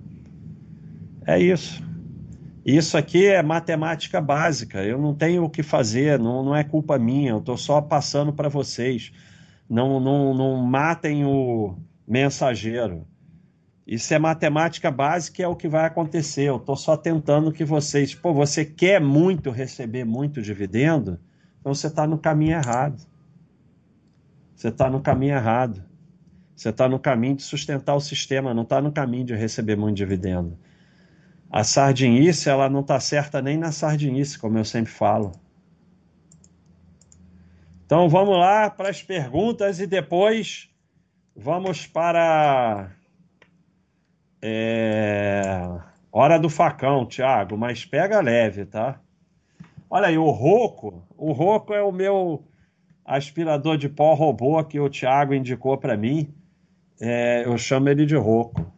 [1.27, 1.83] É isso.
[2.65, 4.85] Isso aqui é matemática básica.
[4.85, 7.31] Eu não tenho o que fazer, não, não é culpa minha.
[7.31, 9.13] Eu estou só passando para vocês.
[9.69, 13.07] Não, não, não matem o mensageiro.
[13.87, 16.45] Isso é matemática básica é o que vai acontecer.
[16.45, 18.15] Eu estou só tentando que vocês.
[18.15, 21.21] Pô, você quer muito receber muito dividendo?
[21.61, 23.07] Então você está no caminho errado.
[24.57, 25.85] Você está no caminho errado.
[26.57, 29.97] Você está no caminho de sustentar o sistema, não está no caminho de receber muito
[29.97, 30.57] dividendo.
[31.51, 35.33] A sardinice, ela não está certa nem na sardinice, como eu sempre falo.
[37.85, 40.71] Então vamos lá para as perguntas e depois
[41.37, 42.91] vamos para
[44.47, 45.43] é,
[46.13, 49.01] hora do facão, Thiago, mas pega leve, tá?
[49.89, 52.45] Olha aí, o Roco, o Roco é o meu
[53.03, 56.29] aspirador de pó robô que o Thiago indicou para mim.
[57.01, 58.71] É, eu chamo ele de Roco.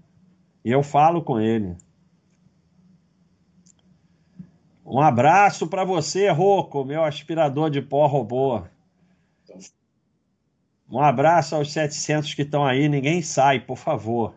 [0.64, 1.76] E eu falo com ele.
[4.85, 8.62] Um abraço para você, Roco, meu aspirador de pó robô.
[10.88, 12.88] Um abraço aos 700 que estão aí.
[12.88, 14.33] Ninguém sai, por favor.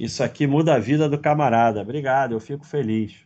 [0.00, 1.82] Isso aqui muda a vida do camarada.
[1.82, 3.16] Obrigado, eu fico feliz.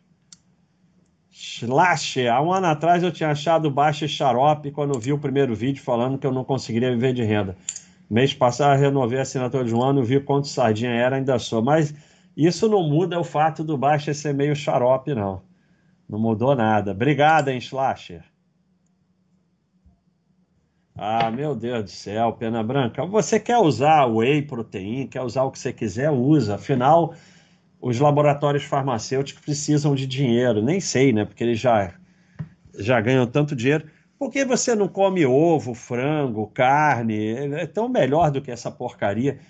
[1.30, 5.80] Slash, há um ano atrás eu tinha achado baixo xarope quando vi o primeiro vídeo
[5.80, 7.56] falando que eu não conseguiria viver de renda.
[8.10, 11.62] Mês passado renovei a assinatura de um ano, vi quanto sardinha era, ainda sou.
[11.62, 11.94] Mas
[12.36, 15.42] isso não muda o fato do baixo ser meio xarope, não.
[16.08, 16.90] Não mudou nada.
[16.90, 18.24] Obrigado, hein, Slasher.
[20.96, 23.04] Ah, meu Deus do céu, pena branca.
[23.04, 26.54] Você quer usar whey protein, quer usar o que você quiser, usa.
[26.54, 27.14] Afinal,
[27.80, 30.62] os laboratórios farmacêuticos precisam de dinheiro.
[30.62, 31.24] Nem sei, né?
[31.24, 31.94] Porque eles já,
[32.78, 33.90] já ganham tanto dinheiro.
[34.16, 37.54] Por que você não come ovo, frango, carne?
[37.54, 39.40] É tão melhor do que essa porcaria.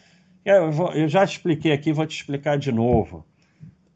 [0.45, 3.25] Eu, eu já expliquei aqui, vou te explicar de novo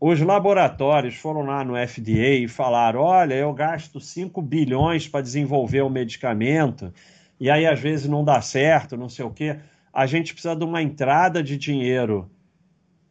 [0.01, 5.83] os laboratórios foram lá no FDA e falaram: olha, eu gasto 5 bilhões para desenvolver
[5.83, 6.93] o medicamento,
[7.41, 9.57] e aí às vezes não dá certo, não sei o quê.
[9.93, 12.31] A gente precisa de uma entrada de dinheiro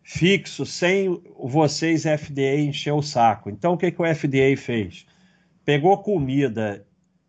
[0.04, 3.50] fixo sem vocês, FDA, encher o saco.
[3.50, 5.06] Então o que, que o FDA fez?
[5.66, 6.86] Pegou comida,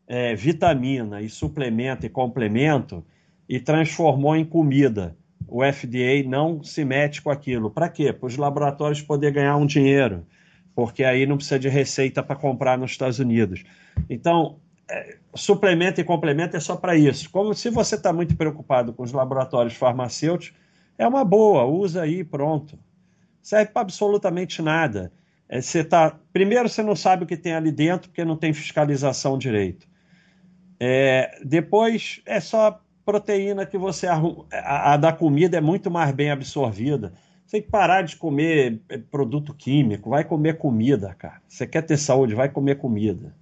[0.07, 3.05] é, vitamina e suplemento e complemento
[3.49, 5.17] e transformou em comida
[5.49, 7.71] o FDA não se mete com aquilo.
[7.71, 8.13] Para quê?
[8.13, 10.27] Para os laboratórios poder ganhar um dinheiro,
[10.75, 13.65] porque aí não precisa de receita para comprar nos Estados Unidos.
[14.11, 14.61] Então,
[15.35, 17.31] suplemento e complemento é só para isso.
[17.31, 20.59] Como se você está muito preocupado com os laboratórios farmacêuticos,
[20.97, 22.79] é uma boa, usa aí, pronto.
[23.43, 25.13] Serve para absolutamente nada.
[25.49, 28.53] É, você tá, primeiro, você não sabe o que tem ali dentro, porque não tem
[28.53, 29.87] fiscalização direito.
[30.81, 34.47] É, depois, é só proteína que você arruma.
[34.53, 37.13] A, a da comida é muito mais bem absorvida.
[37.47, 41.41] Você tem que parar de comer é, produto químico, vai comer comida, cara.
[41.49, 43.35] Você quer ter saúde, vai comer comida.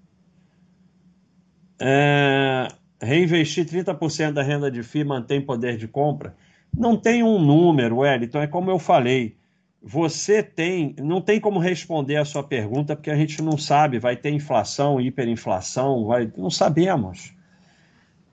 [1.81, 2.69] É,
[3.01, 6.35] reinvestir 30% da renda de FII mantém poder de compra?
[6.77, 9.37] Não tem um número, Wellington, é como eu falei.
[9.83, 14.17] Você tem, não tem como responder a sua pergunta porque a gente não sabe, vai
[14.17, 17.35] ter inflação, hiperinflação, vai, não sabemos.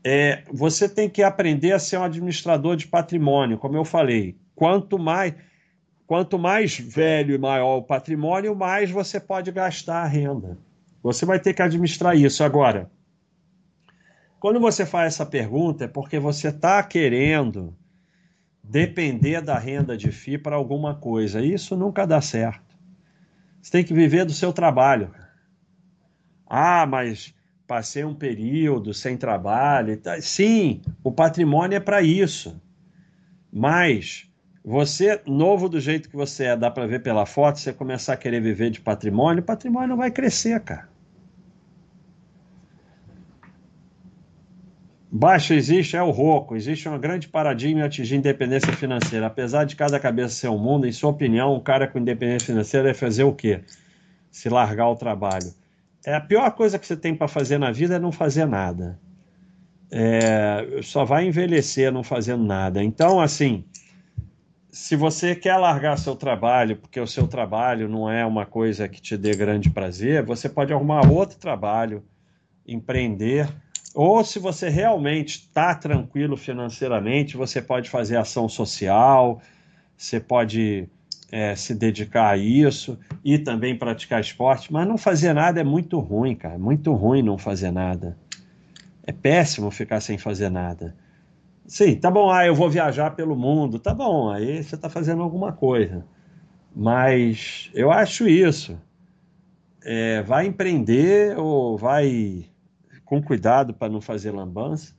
[0.03, 4.35] É, você tem que aprender a ser um administrador de patrimônio, como eu falei.
[4.55, 5.33] Quanto mais
[6.05, 10.57] Quanto mais velho e maior o patrimônio, mais você pode gastar a renda.
[11.01, 12.43] Você vai ter que administrar isso.
[12.43, 12.91] Agora,
[14.43, 17.73] quando você faz essa pergunta, é porque você está querendo
[18.61, 21.39] depender da renda de FI para alguma coisa.
[21.39, 22.75] Isso nunca dá certo.
[23.61, 25.15] Você tem que viver do seu trabalho.
[26.45, 27.33] Ah, mas
[27.65, 29.97] passei um período sem trabalho.
[30.19, 32.61] Sim, o patrimônio é para isso.
[33.49, 34.29] Mas
[34.61, 38.17] você, novo do jeito que você é, dá para ver pela foto, você começar a
[38.17, 40.92] querer viver de patrimônio, o patrimônio não vai crescer, cara.
[45.15, 46.55] Baixo existe, é o roco.
[46.55, 49.27] Existe uma grande paradigma em atingir independência financeira.
[49.27, 52.87] Apesar de cada cabeça ser um mundo, em sua opinião, um cara com independência financeira
[52.87, 53.61] deve fazer o quê?
[54.31, 55.53] Se largar o trabalho.
[56.03, 58.99] É a pior coisa que você tem para fazer na vida é não fazer nada.
[59.91, 62.83] É, só vai envelhecer não fazendo nada.
[62.83, 63.65] Então, assim,
[64.71, 68.99] se você quer largar seu trabalho, porque o seu trabalho não é uma coisa que
[68.99, 72.03] te dê grande prazer, você pode arrumar outro trabalho,
[72.67, 73.47] empreender,
[73.93, 79.41] ou se você realmente está tranquilo financeiramente, você pode fazer ação social,
[79.95, 80.89] você pode
[81.31, 85.99] é, se dedicar a isso e também praticar esporte, mas não fazer nada é muito
[85.99, 88.17] ruim, cara, muito ruim não fazer nada.
[89.05, 90.95] É péssimo ficar sem fazer nada.
[91.65, 95.21] Sim, tá bom, ah, eu vou viajar pelo mundo, tá bom, aí você está fazendo
[95.21, 96.03] alguma coisa.
[96.75, 98.77] Mas eu acho isso.
[99.83, 102.45] É, vai empreender ou vai
[103.05, 104.95] com cuidado para não fazer lambança,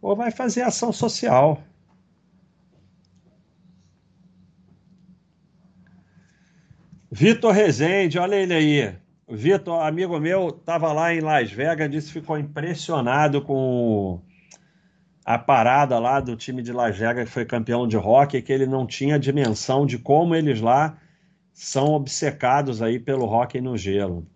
[0.00, 1.62] ou vai fazer ação social.
[7.12, 8.94] Vitor Rezende, olha ele aí.
[9.28, 14.20] Vitor, amigo meu, estava lá em Las Vegas, disse que ficou impressionado com
[15.24, 18.66] a parada lá do time de Las Vegas que foi campeão de rock, que ele
[18.66, 20.98] não tinha dimensão de como eles lá
[21.52, 24.26] são obcecados aí pelo rock no gelo.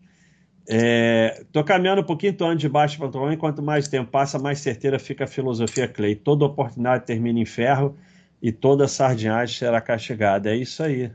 [0.66, 4.38] É, tô caminhando um pouquinho, tô andando de baixo para o quanto mais tempo passa,
[4.38, 6.14] mais certeira fica a filosofia Clay.
[6.14, 7.96] Toda oportunidade termina em ferro
[8.40, 10.50] e toda sardinhagem será castigada.
[10.50, 11.10] É isso aí.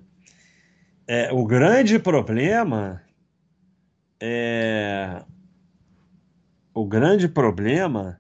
[1.07, 3.01] É, o grande problema
[4.21, 5.23] é
[6.73, 8.19] o grande problema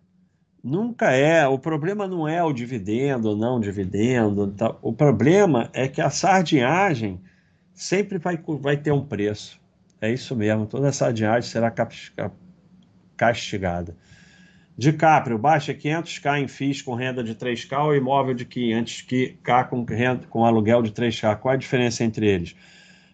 [0.63, 1.47] Nunca é.
[1.47, 4.51] O problema não é o dividendo não dividendo.
[4.51, 4.75] Tá?
[4.81, 7.21] O problema é que a sardinhagem
[7.73, 9.58] sempre vai, vai ter um preço.
[10.01, 10.65] É isso mesmo.
[10.65, 11.73] Toda sardinhagem será
[13.17, 13.95] castigada.
[14.77, 20.25] DiCaprio, baixa 500k em FIIs com renda de 3k ou imóvel de 500k com, renda,
[20.27, 21.37] com aluguel de 3k.
[21.37, 22.55] Qual a diferença entre eles?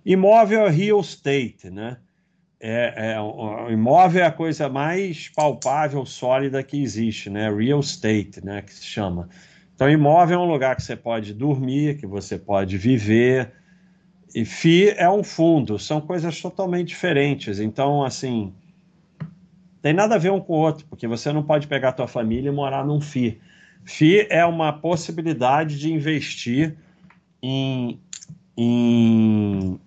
[0.05, 1.97] Imóvel é real estate, né?
[2.67, 7.47] é, é, imóvel é a coisa mais palpável, sólida que existe, né?
[7.53, 8.63] Real estate, né?
[8.63, 9.29] Que se chama.
[9.73, 13.51] Então, imóvel é um lugar que você pode dormir, que você pode viver.
[14.36, 17.57] E FI é um fundo, são coisas totalmente diferentes.
[17.57, 18.53] Então, assim,
[19.81, 22.07] tem nada a ver um com o outro, porque você não pode pegar a tua
[22.07, 23.39] família e morar num FI.
[23.86, 26.75] FI é uma possibilidade de investir
[27.41, 27.97] em,
[28.57, 29.79] em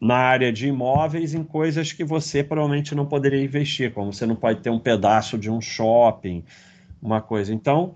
[0.00, 4.36] na área de imóveis em coisas que você provavelmente não poderia investir, como você não
[4.36, 6.42] pode ter um pedaço de um shopping,
[7.02, 7.52] uma coisa.
[7.52, 7.94] Então,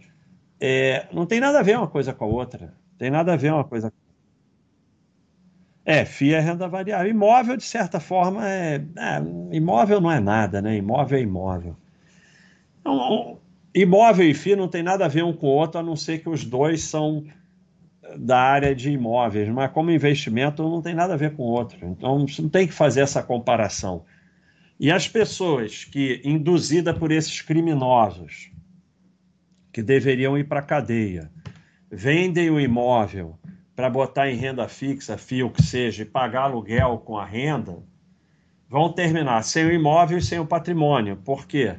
[0.61, 2.75] é, não tem nada a ver uma coisa com a outra.
[2.99, 3.91] Tem nada a ver uma coisa.
[5.91, 7.11] É, FIA é renda variável.
[7.11, 10.77] Imóvel, de certa forma, é, é imóvel não é nada, né?
[10.77, 11.77] Imóvel é imóvel.
[12.81, 13.39] Então,
[13.75, 16.19] imóvel e FIA não tem nada a ver um com o outro, a não ser
[16.19, 17.25] que os dois são
[18.17, 21.85] da área de imóveis, mas como investimento não tem nada a ver com o outro.
[21.85, 24.05] Então não tem que fazer essa comparação.
[24.79, 28.53] E as pessoas que, induzidas por esses criminosos,
[29.73, 31.29] que deveriam ir para a cadeia,
[31.91, 33.40] vendem o imóvel
[33.81, 37.79] para botar em renda fixa, fio que seja, e pagar aluguel com a renda,
[38.69, 41.17] vão terminar sem o imóvel e sem o patrimônio.
[41.17, 41.75] Por quê?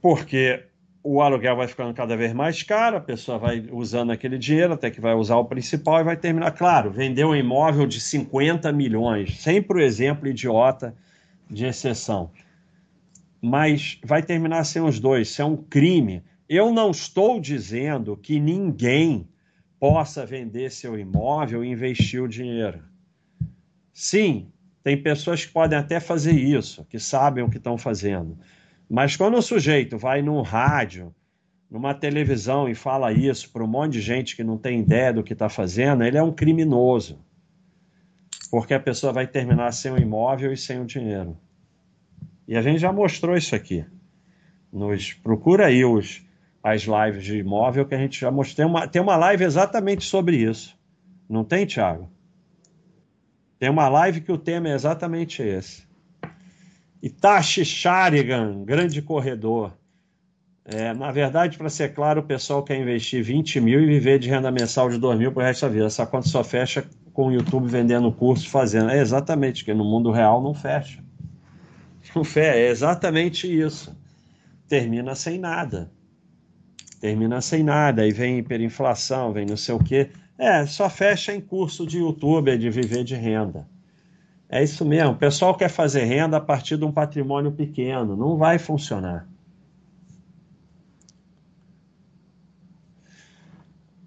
[0.00, 0.64] Porque
[1.00, 4.90] o aluguel vai ficando cada vez mais caro, a pessoa vai usando aquele dinheiro até
[4.90, 6.50] que vai usar o principal e vai terminar.
[6.50, 10.92] Claro, vender um imóvel de 50 milhões, sempre o exemplo idiota
[11.48, 12.32] de exceção.
[13.40, 16.20] Mas vai terminar sem os dois, isso é um crime.
[16.48, 19.28] Eu não estou dizendo que ninguém
[19.82, 22.84] possa vender seu imóvel e investir o dinheiro.
[23.92, 24.46] Sim,
[24.80, 28.38] tem pessoas que podem até fazer isso, que sabem o que estão fazendo.
[28.88, 31.12] Mas quando o sujeito vai num rádio,
[31.68, 35.24] numa televisão e fala isso para um monte de gente que não tem ideia do
[35.24, 37.18] que está fazendo, ele é um criminoso.
[38.52, 41.36] Porque a pessoa vai terminar sem o imóvel e sem o dinheiro.
[42.46, 43.84] E a gente já mostrou isso aqui.
[44.72, 46.24] Nos, procura aí os,
[46.62, 48.56] as lives de imóvel que a gente já mostrou.
[48.56, 50.78] Tem uma, tem uma live exatamente sobre isso.
[51.28, 52.08] Não tem, Thiago?
[53.58, 55.84] Tem uma live que o tema é exatamente esse.
[57.02, 59.72] Itachi Sharigan, grande corredor.
[60.64, 64.28] É, na verdade, para ser claro, o pessoal quer investir 20 mil e viver de
[64.28, 65.86] renda mensal de 2 mil para o resto da vida.
[65.86, 68.90] Essa conta só fecha com o YouTube vendendo curso, fazendo.
[68.90, 71.02] É exatamente, que no mundo real não fecha.
[72.14, 73.96] Não fecha, é exatamente isso.
[74.68, 75.90] Termina sem nada.
[77.02, 78.02] Termina sem nada.
[78.02, 80.10] Aí vem hiperinflação, vem não sei o quê.
[80.38, 83.66] É, só fecha em curso de YouTube, de viver de renda.
[84.48, 85.10] É isso mesmo.
[85.10, 88.16] O pessoal quer fazer renda a partir de um patrimônio pequeno.
[88.16, 89.26] Não vai funcionar.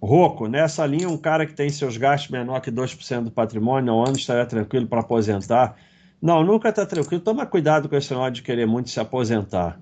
[0.01, 4.05] Roco, nessa linha, um cara que tem seus gastos menor que 2% do patrimônio ao
[4.05, 5.75] ano estaria tranquilo para aposentar?
[6.21, 7.21] Não, nunca está tranquilo.
[7.21, 9.81] Toma cuidado com esse negócio de querer muito se aposentar.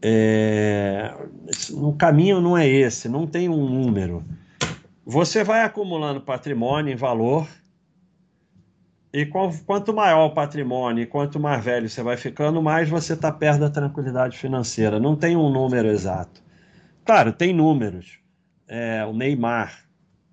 [0.00, 1.12] É...
[1.72, 4.24] O caminho não é esse, não tem um número.
[5.04, 7.48] Você vai acumulando patrimônio em valor
[9.12, 13.60] e quanto maior o patrimônio quanto mais velho você vai ficando, mais você está perto
[13.60, 15.00] da tranquilidade financeira.
[15.00, 16.42] Não tem um número exato.
[17.04, 18.18] Claro, tem números.
[18.68, 19.88] É, o Neymar,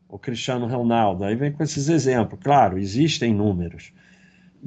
[0.09, 2.37] o Cristiano Ronaldo, aí vem com esses exemplos.
[2.43, 3.93] Claro, existem números.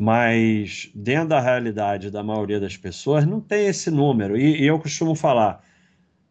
[0.00, 4.38] Mas dentro da realidade da maioria das pessoas, não tem esse número.
[4.38, 5.60] E, e eu costumo falar: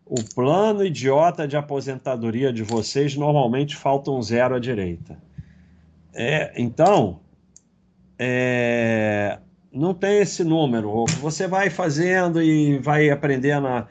[0.05, 5.17] o plano idiota de aposentadoria de vocês normalmente falta um zero à direita.
[6.13, 7.19] É, então,
[8.17, 9.37] é,
[9.69, 11.03] não tem esse número.
[11.19, 13.85] Você vai fazendo e vai aprendendo a,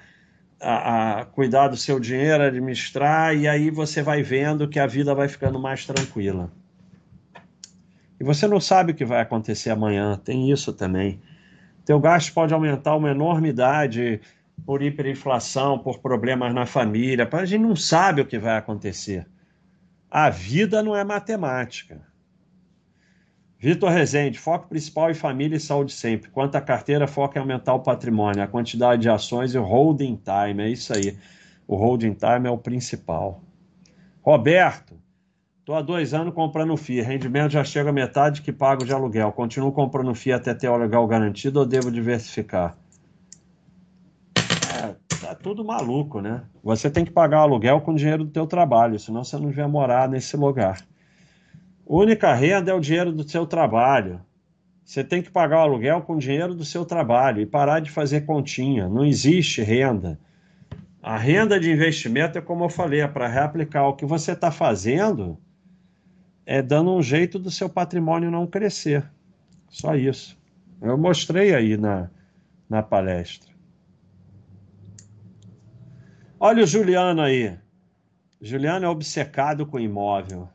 [0.58, 5.14] a, a, cuidar do seu dinheiro, administrar, e aí você vai vendo que a vida
[5.14, 6.50] vai ficando mais tranquila.
[8.18, 11.20] E você não sabe o que vai acontecer amanhã, tem isso também.
[11.84, 14.20] Teu gasto pode aumentar uma enormidade
[14.64, 19.26] por hiperinflação, por problemas na família, a gente não sabe o que vai acontecer.
[20.10, 22.00] A vida não é matemática.
[23.58, 26.30] Vitor Rezende, foco principal em família e saúde sempre.
[26.30, 30.16] Quanto à carteira, foco em aumentar o patrimônio, a quantidade de ações e o holding
[30.16, 30.62] time.
[30.62, 31.16] É isso aí.
[31.66, 33.42] O holding time é o principal.
[34.22, 34.94] Roberto,
[35.66, 37.00] estou há dois anos comprando FII.
[37.00, 39.32] Rendimento já chega a metade que pago de aluguel.
[39.32, 42.78] Continuo comprando FII até ter o aluguel garantido ou devo diversificar?
[44.36, 46.44] É, tá tudo maluco, né?
[46.62, 49.50] Você tem que pagar o aluguel com o dinheiro do teu trabalho, senão você não
[49.50, 50.86] vai morar nesse lugar.
[51.84, 54.20] Única renda é o dinheiro do seu trabalho.
[54.84, 57.90] Você tem que pagar o aluguel com o dinheiro do seu trabalho e parar de
[57.90, 58.88] fazer continha.
[58.88, 60.16] Não existe renda.
[61.02, 63.88] A renda de investimento é como eu falei, é para reaplicar.
[63.88, 65.36] O que você está fazendo
[66.47, 69.05] é dando um jeito do seu patrimônio não crescer.
[69.68, 70.38] Só isso.
[70.80, 72.09] Eu mostrei aí na,
[72.68, 73.53] na palestra.
[76.38, 77.59] Olha o Juliano aí.
[78.40, 80.49] Juliano é obcecado com imóvel.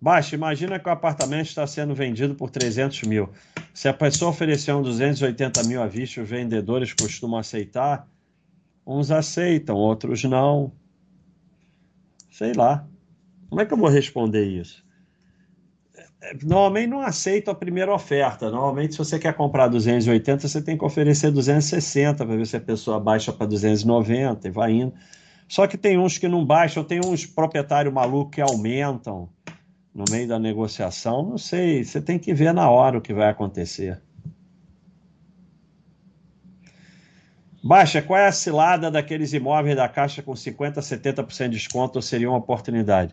[0.00, 3.30] Baixa, imagina que o apartamento está sendo vendido por 300 mil.
[3.72, 8.06] Se a pessoa oferecer um 280 mil à vista, os vendedores costumam aceitar.
[8.86, 10.72] Uns aceitam, outros não.
[12.30, 12.86] Sei lá.
[13.48, 14.84] Como é que eu vou responder isso?
[16.20, 18.50] É, normalmente não aceito a primeira oferta.
[18.50, 22.60] Normalmente, se você quer comprar 280, você tem que oferecer 260 para ver se a
[22.60, 24.92] pessoa baixa para 290 e vai indo.
[25.48, 29.30] Só que tem uns que não baixam, tem uns proprietários malucos que aumentam
[29.94, 33.28] no meio da negociação, não sei, você tem que ver na hora o que vai
[33.28, 34.00] acontecer.
[37.68, 42.30] Baixa, qual é a cilada daqueles imóveis da Caixa com 50%, 70% de desconto seria
[42.30, 43.12] uma oportunidade?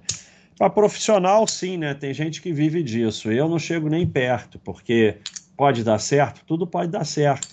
[0.57, 1.93] Para profissional, sim, né?
[1.93, 3.29] Tem gente que vive disso.
[3.29, 5.17] Eu não chego nem perto, porque
[5.57, 6.41] pode dar certo?
[6.47, 7.49] Tudo pode dar certo.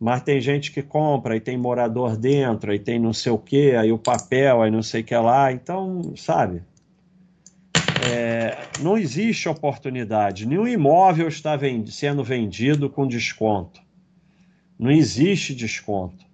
[0.00, 3.76] Mas tem gente que compra e tem morador dentro, aí tem não sei o que,
[3.76, 5.52] aí o papel, aí não sei o que lá.
[5.52, 6.62] Então, sabe?
[8.04, 10.46] é, não existe oportunidade.
[10.46, 13.83] Nenhum imóvel está vend sendo vendido com desconto.
[14.78, 16.24] Não existe desconto.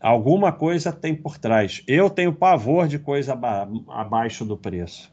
[0.00, 1.82] Alguma coisa tem por trás.
[1.86, 5.10] Eu tenho pavor de coisa aba abaixo do preço.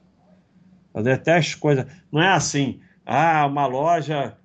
[0.94, 1.88] Eu detesto coisa.
[2.12, 4.38] Não é assim, ah, uma loja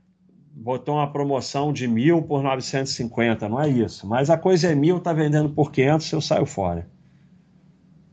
[0.58, 3.48] botou uma promoção de mil por 950.
[3.48, 4.06] Não é isso.
[4.06, 6.88] Mas a coisa é mil, está vendendo por 500, eu saio fora.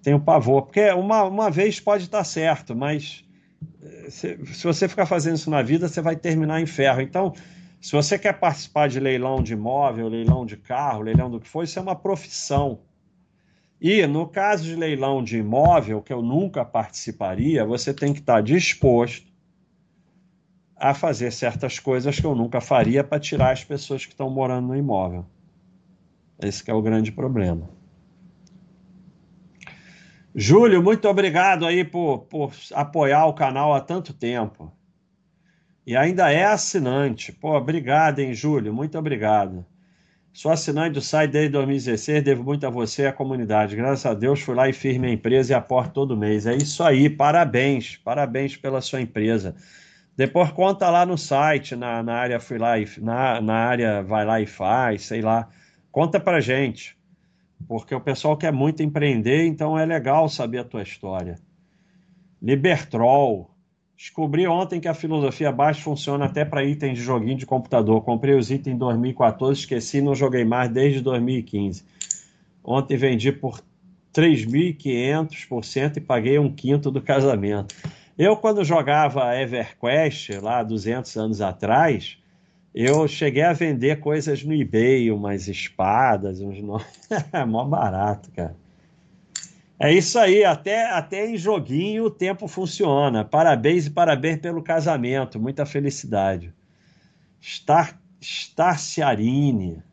[0.02, 0.64] Tenho pavor.
[0.64, 3.24] Porque uma, uma vez pode estar certo, mas
[3.82, 7.00] eh, se, se você ficar fazendo isso na vida, você vai terminar em ferro.
[7.00, 7.34] Então,
[7.84, 11.66] se você quer participar de leilão de imóvel, leilão de carro, leilão do que for,
[11.66, 12.80] isso é uma profissão.
[13.80, 18.42] E no caso de leilão de imóvel, que eu nunca participaria, você tem que estar
[18.42, 19.28] disposto
[20.78, 24.70] a fazer certas coisas que eu nunca faria para tirar as pessoas que estão morando
[24.70, 25.26] no imóvel.
[26.42, 27.70] Esse é o grande problema.
[30.34, 34.72] Júlio, muito obrigado aí por, por apoiar o canal há tanto tempo.
[35.86, 37.32] E ainda é assinante.
[37.32, 38.74] Pô, obrigado, hein, Júlio?
[38.74, 39.66] Muito obrigado.
[40.32, 43.76] Sou assinante do site desde 2016, devo muito a você e à comunidade.
[43.76, 46.48] Graças a Deus fui lá e fiz minha empresa e aporto todo mês.
[46.48, 49.56] É isso aí, parabéns, parabéns pela sua empresa.
[50.18, 54.26] Depois conta lá no site, na, na área fui lá e na, na área vai
[54.26, 55.50] lá e faz, sei lá.
[55.92, 56.98] Conta pra gente.
[57.68, 61.36] Porque o pessoal quer muito empreender, então é legal saber a tua história.
[62.42, 63.53] Libertrol,
[63.98, 68.02] Descobri ontem que a filosofia baixa funciona até para itens de joguinho de computador.
[68.02, 71.84] Comprei os itens em 2014, esqueci e não joguei mais desde 2015.
[72.64, 73.62] Ontem vendi por
[74.14, 77.76] 3.500% e paguei um quinto do casamento.
[78.18, 82.18] Eu, quando jogava EverQuest, lá 200 anos atrás,
[82.74, 86.58] eu cheguei a vender coisas no eBay, umas espadas, uns...
[87.34, 88.56] é mó barato, cara.
[89.84, 93.26] É isso aí, até, até em joguinho o tempo funciona.
[93.26, 96.54] Parabéns e parabéns pelo casamento, muita felicidade.
[97.42, 99.84] Star, Starciarine.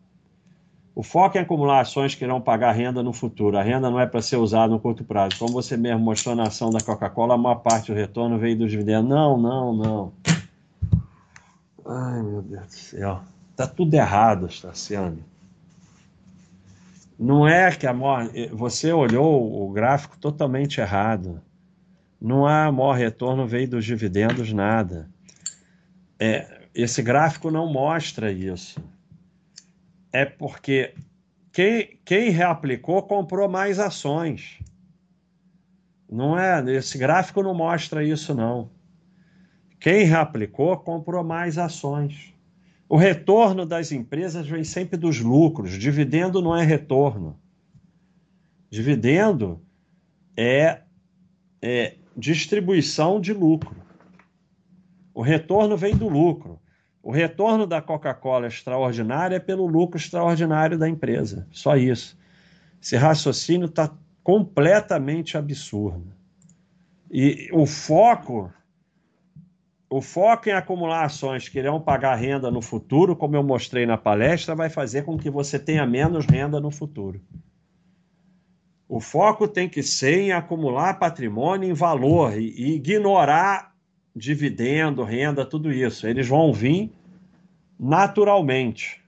[0.94, 3.58] O foco é acumular ações que irão pagar renda no futuro.
[3.58, 5.36] A renda não é para ser usada no curto prazo.
[5.40, 8.70] Como você mesmo mostrou na ação da Coca-Cola, a maior parte do retorno veio dos
[8.70, 9.10] dividendos.
[9.10, 10.12] Não, não, não.
[11.84, 13.22] Ai, meu Deus do céu.
[13.56, 15.24] Tá tudo errado, Starciane.
[17.22, 21.42] Não é que a maior, você olhou o gráfico totalmente errado.
[22.18, 25.06] Não há maior retorno veio dos dividendos nada.
[26.18, 28.82] É, esse gráfico não mostra isso.
[30.10, 30.94] É porque
[31.52, 34.58] quem, quem reaplicou comprou mais ações.
[36.10, 38.70] Não é, esse gráfico não mostra isso não.
[39.78, 42.32] Quem reaplicou comprou mais ações.
[42.90, 45.78] O retorno das empresas vem sempre dos lucros.
[45.78, 47.38] Dividendo não é retorno.
[48.68, 49.62] Dividendo
[50.36, 50.80] é,
[51.62, 53.76] é distribuição de lucro.
[55.14, 56.58] O retorno vem do lucro.
[57.00, 61.46] O retorno da Coca-Cola extraordinário é pelo lucro extraordinário da empresa.
[61.52, 62.18] Só isso.
[62.82, 66.12] Esse raciocínio está completamente absurdo.
[67.08, 68.52] E o foco
[69.90, 73.98] o foco em acumular ações que irão pagar renda no futuro, como eu mostrei na
[73.98, 77.20] palestra, vai fazer com que você tenha menos renda no futuro.
[78.88, 83.74] O foco tem que ser em acumular patrimônio em valor e, ignorar
[84.14, 86.06] dividendo, renda, tudo isso.
[86.06, 86.92] Eles vão vir
[87.78, 89.02] naturalmente.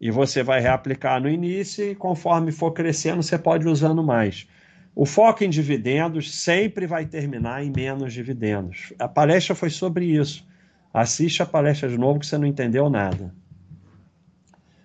[0.00, 4.46] E você vai reaplicar no início e conforme for crescendo, você pode ir usando mais.
[4.94, 8.92] O foco em dividendos sempre vai terminar em menos dividendos.
[8.98, 10.46] A palestra foi sobre isso.
[10.92, 13.34] Assiste a palestra de novo que você não entendeu nada.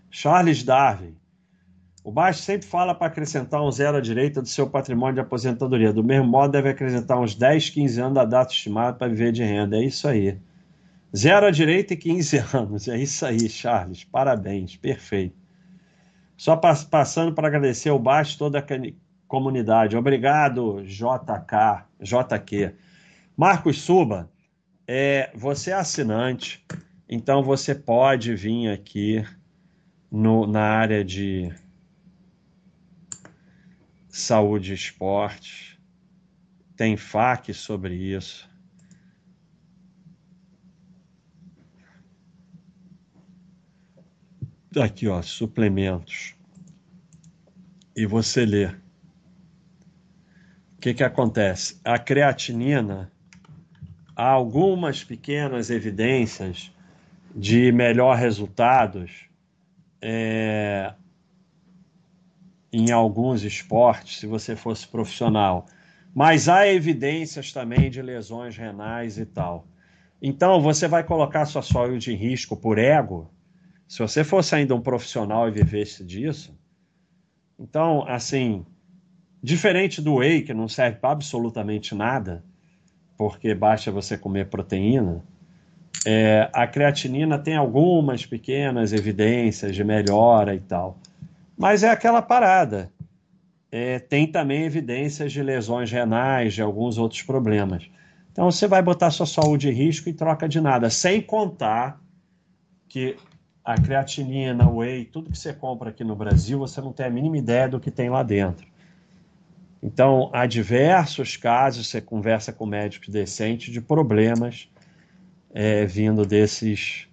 [0.09, 1.15] Charles Darwin.
[2.03, 5.91] O Baixo sempre fala para acrescentar um zero à direita do seu patrimônio de aposentadoria.
[5.91, 9.43] Do mesmo modo, deve acrescentar uns 10, 15 anos da data estimada para viver de
[9.43, 9.75] renda.
[9.75, 10.39] É isso aí.
[11.13, 12.87] Zero à direita e 15 anos.
[12.87, 14.05] É isso aí, Charles.
[14.05, 14.77] Parabéns.
[14.77, 15.35] Perfeito.
[16.37, 18.61] Só passando para agradecer ao Baixo toda a
[19.27, 19.97] comunidade.
[19.97, 22.75] Obrigado, JK, JQ.
[23.35, 24.31] Marcos Suba,
[24.87, 26.65] é, você é assinante,
[27.07, 29.23] então você pode vir aqui
[30.09, 31.53] no, na área de
[34.09, 35.79] saúde e esporte.
[36.75, 38.49] Tem FAQ sobre isso.
[44.75, 46.35] Aqui, ó, suplementos.
[47.95, 48.69] E você lê
[50.77, 51.81] o que, que acontece?
[51.83, 53.11] A creatinina,
[54.15, 56.71] há algumas pequenas evidências
[57.35, 59.25] de melhor resultados
[59.99, 60.93] é,
[62.71, 65.65] em alguns esportes, se você fosse profissional.
[66.13, 69.67] Mas há evidências também de lesões renais e tal.
[70.21, 73.31] Então, você vai colocar sua saúde em risco por ego?
[73.87, 76.55] Se você fosse ainda um profissional e vivesse disso?
[77.57, 78.63] Então, assim,
[79.41, 82.43] diferente do whey, que não serve para absolutamente nada,
[83.17, 85.23] porque basta você comer proteína,
[86.05, 90.97] é, a creatinina tem algumas pequenas evidências de melhora e tal.
[91.57, 92.91] Mas é aquela parada
[93.71, 97.89] é, tem também evidências de lesões renais, de alguns outros problemas.
[98.31, 101.99] Então você vai botar sua saúde em risco e troca de nada, sem contar
[102.87, 103.17] que
[103.63, 107.09] a creatinina, o whey, tudo que você compra aqui no Brasil, você não tem a
[107.09, 108.65] mínima ideia do que tem lá dentro.
[109.87, 114.69] Então, há diversos casos, você conversa com médicos decentes, de problemas
[115.49, 117.07] é, vindo desses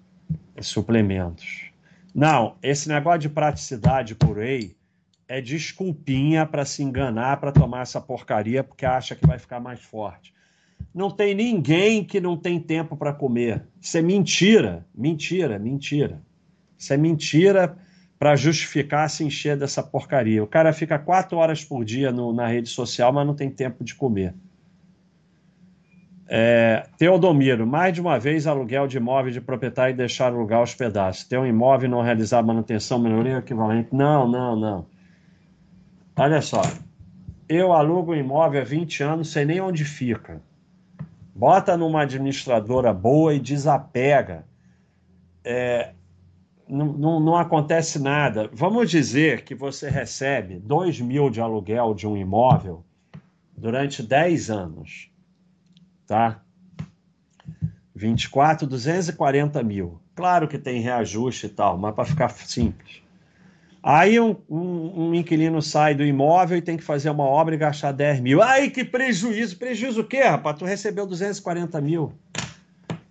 [0.60, 1.70] suplementos.
[2.12, 4.74] Não, esse negócio de praticidade por whey
[5.28, 9.78] é desculpinha para se enganar, para tomar essa porcaria, porque acha que vai ficar mais
[9.78, 10.34] forte.
[10.92, 13.62] Não tem ninguém que não tem tempo para comer.
[13.80, 16.20] Isso é mentira, mentira, mentira.
[16.76, 17.78] Isso é mentira
[18.24, 20.42] para justificar se encher dessa porcaria.
[20.42, 23.84] O cara fica quatro horas por dia no, na rede social, mas não tem tempo
[23.84, 24.32] de comer.
[26.26, 30.74] É, Teodomiro, mais de uma vez aluguel de imóvel de proprietário e deixar alugar os
[30.74, 31.24] pedaços.
[31.24, 33.90] Ter um imóvel não realizar manutenção, melhoria equivalente.
[33.92, 34.86] Não, não, não.
[36.16, 36.62] Olha só,
[37.46, 40.40] eu alugo um imóvel há 20 anos, sei nem onde fica.
[41.34, 44.46] Bota numa administradora boa e desapega.
[45.44, 45.92] É,
[46.68, 48.48] não, não, não, acontece nada.
[48.52, 52.84] Vamos dizer que você recebe 2 mil de aluguel de um imóvel
[53.56, 55.10] durante 10 anos.
[56.06, 56.40] Tá?
[57.94, 60.00] 24, 240 mil.
[60.14, 63.02] Claro que tem reajuste e tal, mas para ficar simples.
[63.82, 67.58] Aí um, um, um, inquilino sai do imóvel e tem que fazer uma obra e
[67.58, 68.42] gastar 10 mil.
[68.42, 69.58] Ai, que prejuízo!
[69.58, 70.58] Prejuízo o quê, rapaz?
[70.58, 72.14] Tu recebeu 240 mil.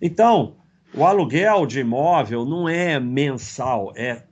[0.02, 0.56] Então,
[0.96, 4.24] o aluguel de imóvel não é mensal, é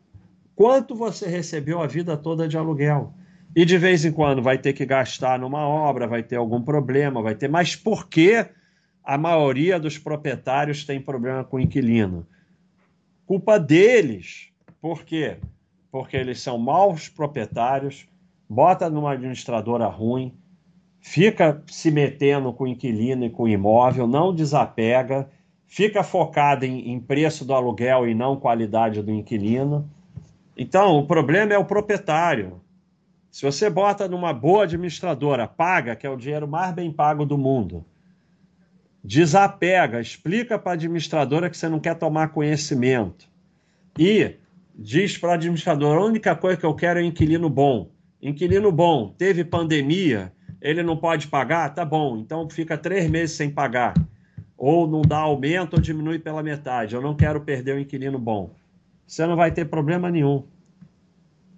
[0.56, 3.14] quanto você recebeu a vida toda de aluguel.
[3.56, 7.22] E de vez em quando vai ter que gastar numa obra, vai ter algum problema,
[7.22, 7.50] vai ter.
[7.50, 8.46] Mas por que
[9.04, 12.26] a maioria dos proprietários tem problema com o inquilino?
[13.26, 14.50] Culpa deles.
[14.80, 15.38] Por quê?
[15.92, 18.08] porque eles são maus proprietários,
[18.50, 20.34] bota numa administradora ruim,
[21.02, 25.30] fica se metendo com o inquilino e com o imóvel, não desapega,
[25.72, 29.90] fica focado em, em preço do aluguel e não qualidade do inquilino.
[30.58, 32.62] Então, o problema é o proprietário.
[33.32, 37.38] Se você bota numa boa administradora, paga, que é o dinheiro mais bem pago do
[37.38, 37.86] mundo,
[39.02, 43.30] desapega, explica para a administradora que você não quer tomar conhecimento.
[43.98, 44.36] E
[44.76, 47.90] diz para o administrador: a única coisa que eu quero é um inquilino bom.
[48.22, 51.74] Inquilino bom, teve pandemia, ele não pode pagar?
[51.74, 53.94] Tá bom, então fica três meses sem pagar.
[54.62, 56.94] Ou não dá aumento ou diminui pela metade.
[56.94, 58.54] Eu não quero perder o inquilino bom.
[59.08, 60.44] Você não vai ter problema nenhum.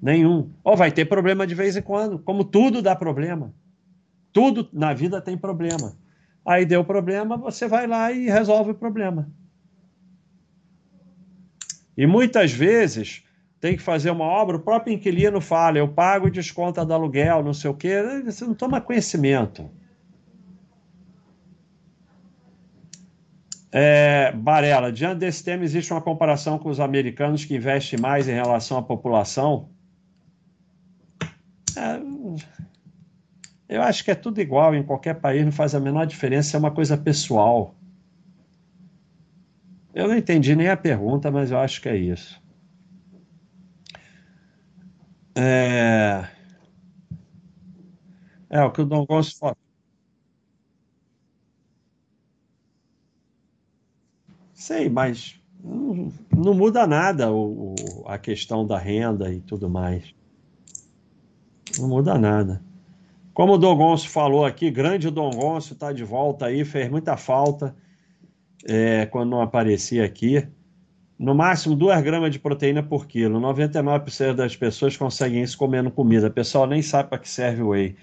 [0.02, 0.50] Nenhum.
[0.64, 3.54] Ou vai ter problema de vez em quando, como tudo dá problema.
[4.32, 5.98] Tudo na vida tem problema.
[6.46, 9.30] Aí deu problema, você vai lá e resolve o problema.
[11.98, 13.22] E muitas vezes
[13.60, 17.54] tem que fazer uma obra, o próprio inquilino fala, eu pago desconta do aluguel, não
[17.54, 19.70] sei o quê, você não toma conhecimento.
[23.76, 28.34] É, Barela, diante desse tema, existe uma comparação com os americanos que investem mais em
[28.34, 29.68] relação à população?
[31.76, 32.00] É,
[33.68, 36.60] eu acho que é tudo igual em qualquer país, não faz a menor diferença, é
[36.60, 37.74] uma coisa pessoal.
[39.92, 42.40] Eu não entendi nem a pergunta, mas eu acho que é isso.
[45.36, 46.28] É,
[48.52, 49.63] é o que o Dom Gonçalves
[54.64, 57.76] Sei, mas não, não muda nada o, o,
[58.08, 60.16] a questão da renda e tudo mais.
[61.78, 62.64] Não muda nada.
[63.34, 67.18] Como o Dom Gonçalves falou aqui, grande Dom Gonçalves está de volta aí, fez muita
[67.18, 67.76] falta
[68.66, 70.48] é, quando não aparecia aqui.
[71.20, 73.42] No máximo 2 gramas de proteína por quilo.
[73.42, 76.28] 99% das pessoas conseguem isso comendo comida.
[76.28, 77.98] O pessoal nem sabe para que serve o whey.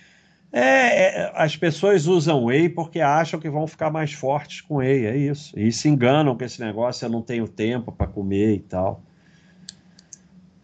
[0.53, 5.07] É, é, as pessoas usam whey porque acham que vão ficar mais fortes com whey,
[5.07, 5.59] é isso.
[5.59, 9.03] E se enganam com esse negócio, eu não tenho tempo para comer e tal.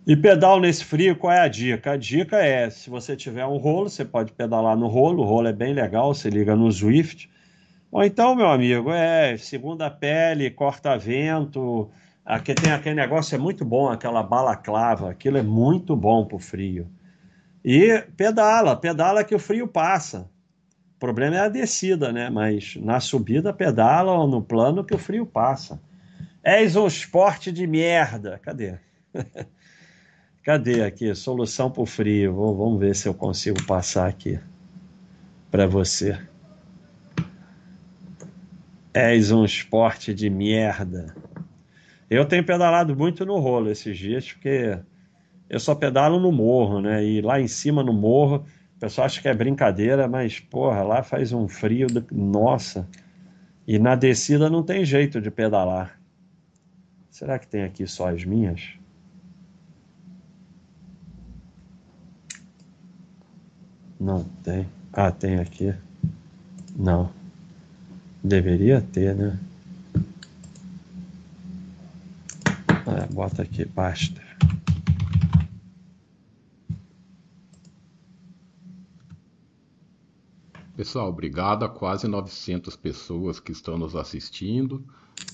[0.07, 1.93] E pedal nesse frio, qual é a dica?
[1.93, 5.49] A dica é, se você tiver um rolo, você pode pedalar no rolo, o rolo
[5.49, 7.28] é bem legal, você liga no Zwift,
[7.91, 11.91] ou então, meu amigo, é segunda pele, corta-vento.
[12.24, 15.11] Aqui tem aquele negócio, é muito bom, aquela balaclava.
[15.11, 16.87] Aquilo é muito bom pro frio.
[17.69, 20.31] E pedala, pedala que o frio passa.
[21.01, 22.31] problema é a descida, né?
[22.31, 25.81] Mas na subida pedala no plano que o frio passa.
[26.45, 28.39] És um esporte de merda.
[28.41, 28.79] Cadê?
[30.45, 31.12] Cadê aqui?
[31.12, 32.35] Solução para o frio.
[32.35, 34.39] Vou, vamos ver se eu consigo passar aqui
[35.51, 36.17] para você.
[38.95, 41.17] És um esporte de merda.
[42.09, 44.79] Eu tenho pedalado muito no rolo esses dias, porque
[45.49, 47.05] eu só pedalo no morro, né?
[47.05, 48.44] E lá em cima no morro
[48.76, 52.07] o pessoal acha que é brincadeira, mas, porra, lá faz um frio, do...
[52.12, 52.86] nossa.
[53.66, 55.99] E na descida não tem jeito de pedalar.
[57.11, 58.74] Será que tem aqui só as minhas?
[63.99, 64.68] Não tem.
[64.92, 65.74] Ah, tem aqui.
[66.76, 67.11] Não.
[68.22, 69.38] Deveria ter, né?
[72.86, 74.26] Ah, bota aqui, basta.
[80.77, 84.85] Pessoal, obrigado a quase 900 pessoas que estão nos assistindo.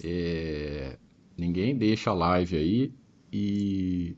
[0.03, 0.97] É...
[1.37, 2.95] Ninguém deixa a live aí
[3.33, 4.17] e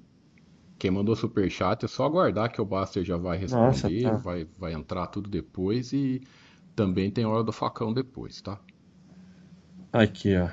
[0.78, 4.16] quem mandou super chat é só aguardar que o Buster já vai responder, Nossa, tá.
[4.16, 6.20] vai, vai entrar tudo depois e
[6.76, 8.60] também tem hora do facão depois, tá?
[9.92, 10.50] Aqui, ó.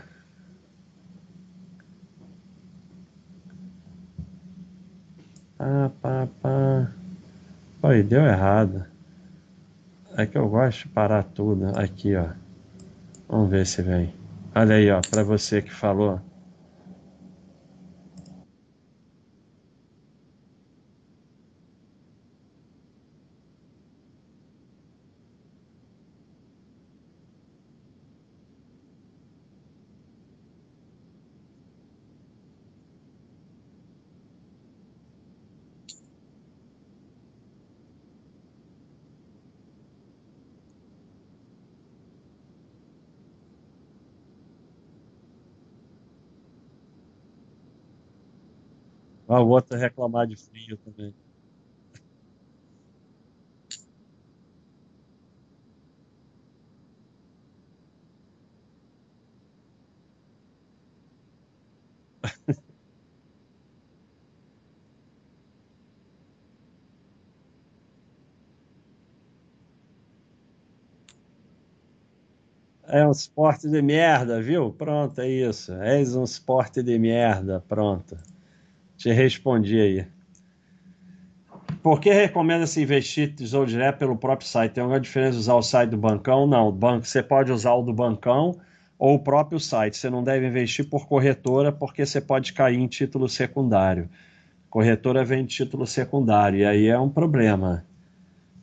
[5.58, 6.92] Pá, pá, pá.
[7.84, 8.91] Oi, deu errado.
[10.18, 11.78] É que eu gosto de parar tudo.
[11.80, 12.28] Aqui, ó.
[13.28, 14.14] Vamos ver se vem.
[14.54, 16.20] Olha aí, ó, para você que falou.
[49.32, 51.16] Ah, o outro reclamar de frio também.
[72.86, 74.72] É um esporte de merda, viu?
[74.72, 75.74] Pronto, é isso.
[75.82, 78.16] És um esporte de merda, pronto.
[79.02, 80.06] Te respondi aí.
[81.82, 84.74] Por que recomenda-se investir tesouro direto pelo próprio site?
[84.74, 86.46] Tem alguma diferença usar o site do bancão?
[86.46, 88.60] Não, banco, você pode usar o do bancão
[89.00, 89.98] ou o próprio site.
[89.98, 94.08] Você não deve investir por corretora porque você pode cair em título secundário.
[94.70, 97.84] Corretora vem de título secundário e aí é um problema.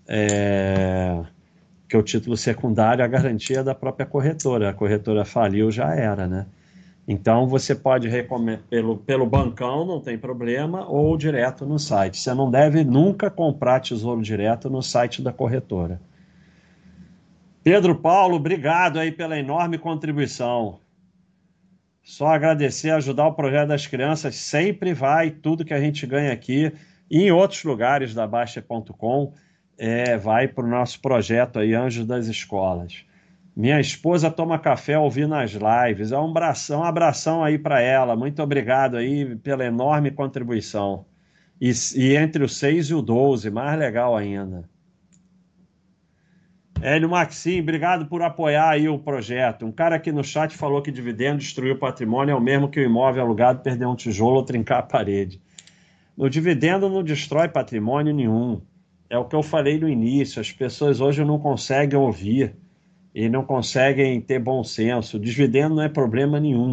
[0.07, 1.21] É...
[1.89, 4.71] Que o título secundário é a garantia da própria corretora.
[4.71, 6.47] A corretora faliu, já era, né?
[7.11, 12.19] Então você pode recomendar pelo, pelo bancão, não tem problema, ou direto no site.
[12.19, 15.99] Você não deve nunca comprar tesouro direto no site da corretora.
[17.65, 20.81] Pedro Paulo, obrigado aí pela enorme contribuição.
[22.03, 26.73] Só agradecer, ajudar o projeto das crianças sempre vai, tudo que a gente ganha aqui
[27.11, 29.33] e em outros lugares da Baixa.com
[29.79, 33.08] é, vai para o nosso projeto aí, Anjos das Escolas.
[33.59, 36.13] Minha esposa toma café ouvindo as lives.
[36.13, 38.15] É um abração, um abração aí para ela.
[38.15, 41.05] Muito obrigado aí pela enorme contribuição.
[41.61, 44.63] E, e, entre o 6 e o 12, mais legal ainda.
[46.81, 49.67] Hélio Maxim, obrigado por apoiar aí o projeto.
[49.67, 52.79] Um cara aqui no chat falou que dividendo destruir o patrimônio é o mesmo que
[52.79, 55.43] o imóvel alugado perder um tijolo ou trincar a parede.
[56.17, 58.61] O dividendo não destrói patrimônio nenhum.
[59.11, 60.41] É o que eu falei no início.
[60.41, 62.55] As pessoas hoje não conseguem ouvir
[63.15, 65.19] e não conseguem ter bom senso.
[65.19, 66.73] Dividendo não é problema nenhum.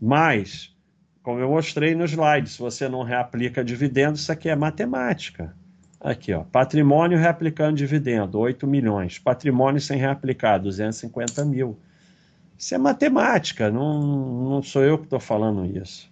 [0.00, 0.74] Mas,
[1.22, 5.54] como eu mostrei no slide, se você não reaplica dividendo, isso aqui é matemática.
[6.00, 9.18] Aqui, ó, patrimônio reaplicando dividendo, 8 milhões.
[9.18, 11.78] Patrimônio sem reaplicar, 250 mil.
[12.56, 16.09] Isso é matemática, não, não sou eu que estou falando isso.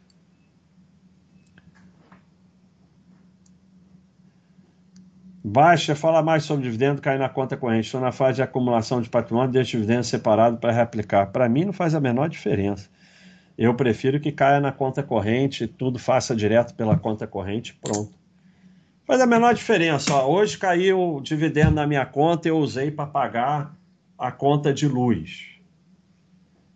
[5.49, 7.87] Baixa, fala mais sobre dividendo cair na conta corrente.
[7.87, 11.29] Estou na fase de acumulação de patrimônio, deixo dividendo separado para reaplicar.
[11.29, 12.91] Para mim não faz a menor diferença.
[13.57, 18.13] Eu prefiro que caia na conta corrente, tudo faça direto pela conta corrente, pronto.
[19.07, 20.15] Faz a menor diferença.
[20.15, 20.31] Ó.
[20.31, 23.75] Hoje caiu o dividendo na minha conta e eu usei para pagar
[24.19, 25.47] a conta de luz.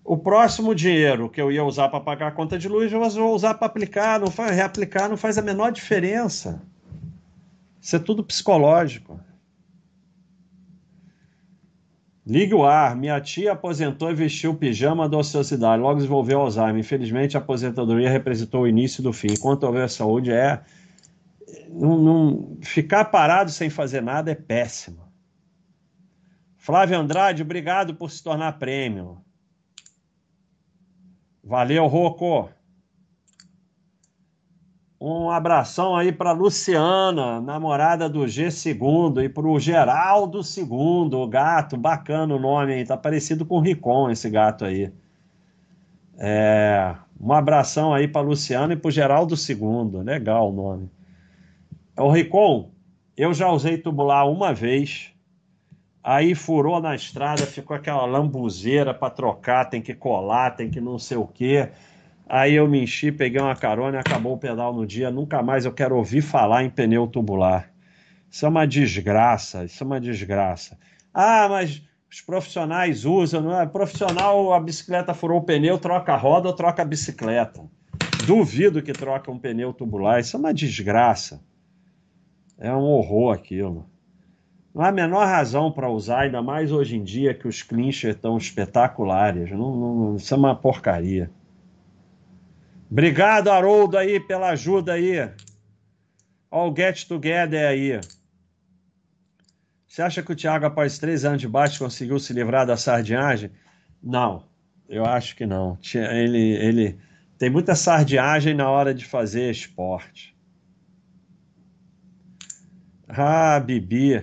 [0.03, 3.35] O próximo dinheiro que eu ia usar para pagar a conta de luz, eu vou
[3.35, 6.72] usar para aplicar, não faz, reaplicar, não faz a menor diferença.
[7.83, 9.21] Isso é tudo psicológico.
[12.25, 12.95] Ligue o ar.
[12.95, 15.83] Minha tia aposentou e vestiu o pijama da ociosidade.
[15.83, 16.79] Logo desenvolveu Alzheimer.
[16.79, 19.33] Infelizmente, a aposentadoria representou o início do fim.
[19.33, 20.63] Enquanto houver saúde, é.
[21.69, 22.59] Não, não...
[22.63, 25.03] Ficar parado sem fazer nada é péssimo.
[26.57, 29.21] Flávio Andrade, obrigado por se tornar prêmio.
[31.43, 32.49] Valeu, Rocco.
[35.05, 41.27] Um abração aí para Luciana, namorada do G segundo, e para o Geraldo segundo, o
[41.27, 44.93] gato, bacana o nome aí, tá parecido com o Ricon esse gato aí.
[46.17, 50.89] É, um abração aí para Luciana e para o Geraldo segundo, legal o nome.
[51.99, 52.71] O Ricon,
[53.17, 55.13] eu já usei tubular uma vez,
[56.01, 60.97] aí furou na estrada, ficou aquela lambuzeira para trocar, tem que colar, tem que não
[60.97, 61.71] sei o quê.
[62.33, 65.11] Aí eu me enchi, peguei uma carona e acabou o pedal no dia.
[65.11, 67.71] Nunca mais eu quero ouvir falar em pneu tubular.
[68.31, 70.79] Isso é uma desgraça, isso é uma desgraça.
[71.13, 73.67] Ah, mas os profissionais usam, não é?
[73.67, 77.69] Profissional, a bicicleta furou o pneu, troca a roda ou troca a bicicleta.
[78.27, 81.45] Duvido que troca um pneu tubular, isso é uma desgraça.
[82.59, 83.85] É um horror aquilo.
[84.75, 88.17] Não há a menor razão para usar, ainda mais hoje em dia que os clinchers
[88.17, 89.51] estão espetaculares.
[89.51, 91.31] Não, não, isso é uma porcaria.
[92.93, 95.17] Obrigado, Haroldo, aí, pela ajuda aí.
[96.51, 97.99] O Get Together aí.
[99.89, 103.51] Você acha que o Thiago, após três anos de baixo, conseguiu se livrar da sardinhagem?
[104.03, 104.45] Não,
[104.91, 105.79] eu acho que não.
[105.95, 106.99] Ele, ele
[107.39, 110.37] tem muita sardinhagem na hora de fazer esporte.
[113.09, 114.23] Ah, Bibi.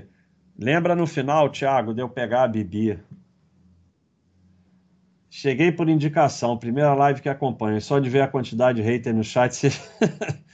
[0.55, 2.99] Lembra no final, Thiago, de eu pegar a Bibi.
[5.29, 7.79] Cheguei por indicação, primeira live que acompanho.
[7.79, 9.69] Só de ver a quantidade de hater no chat.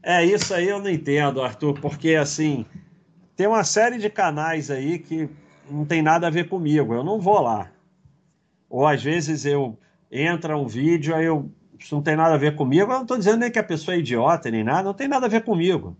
[0.00, 2.64] É, isso aí eu não entendo, Arthur, porque assim,
[3.34, 5.28] tem uma série de canais aí que
[5.68, 6.94] não tem nada a ver comigo.
[6.94, 7.70] Eu não vou lá.
[8.70, 9.76] Ou às vezes eu
[10.10, 12.90] entra um vídeo, aí eu isso não tem nada a ver comigo.
[12.90, 15.26] Eu não estou dizendo nem que a pessoa é idiota nem nada, não tem nada
[15.26, 15.96] a ver comigo.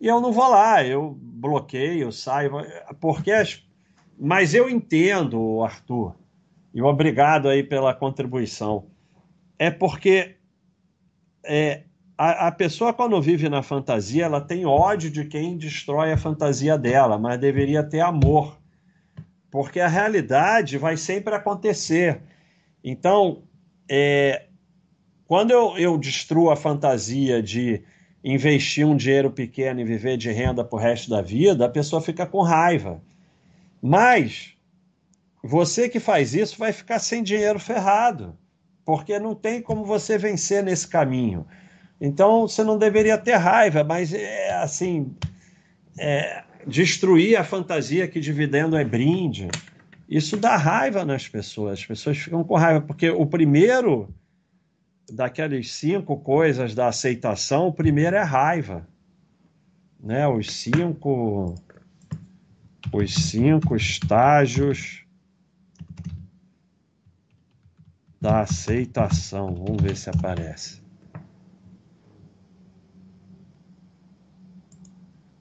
[0.00, 2.52] E eu não vou lá, eu bloqueio, saio,
[3.00, 3.62] porque as...
[4.18, 6.14] mas eu entendo, Arthur
[6.72, 8.86] e obrigado aí pela contribuição.
[9.58, 10.36] É porque
[11.44, 11.82] é,
[12.16, 16.78] a, a, pessoa, quando vive na fantasia, ela tem ódio de quem destrói a fantasia
[16.78, 18.58] dela, mas deveria ter amor.
[19.50, 22.20] Porque a realidade vai sempre acontecer.
[22.84, 23.42] Então,
[23.88, 24.46] é,
[25.26, 27.82] quando eu, eu destruo a fantasia de
[28.22, 32.00] investir um dinheiro pequeno e viver de renda para o resto da vida, a pessoa
[32.00, 33.02] fica com raiva.
[33.82, 34.54] Mas
[35.42, 38.36] você que faz isso vai ficar sem dinheiro ferrado,
[38.84, 41.46] porque não tem como você vencer nesse caminho.
[42.00, 45.14] Então você não deveria ter raiva, mas é assim,
[45.98, 49.48] é, destruir a fantasia que dividendo é brinde.
[50.08, 51.80] Isso dá raiva nas pessoas.
[51.80, 54.12] As pessoas ficam com raiva, porque o primeiro
[55.10, 58.86] daquelas cinco coisas da aceitação, o primeiro é raiva.
[59.98, 60.26] Né?
[60.26, 61.54] Os cinco
[62.92, 64.99] os cinco estágios
[68.20, 69.54] da aceitação.
[69.54, 70.82] Vamos ver se aparece.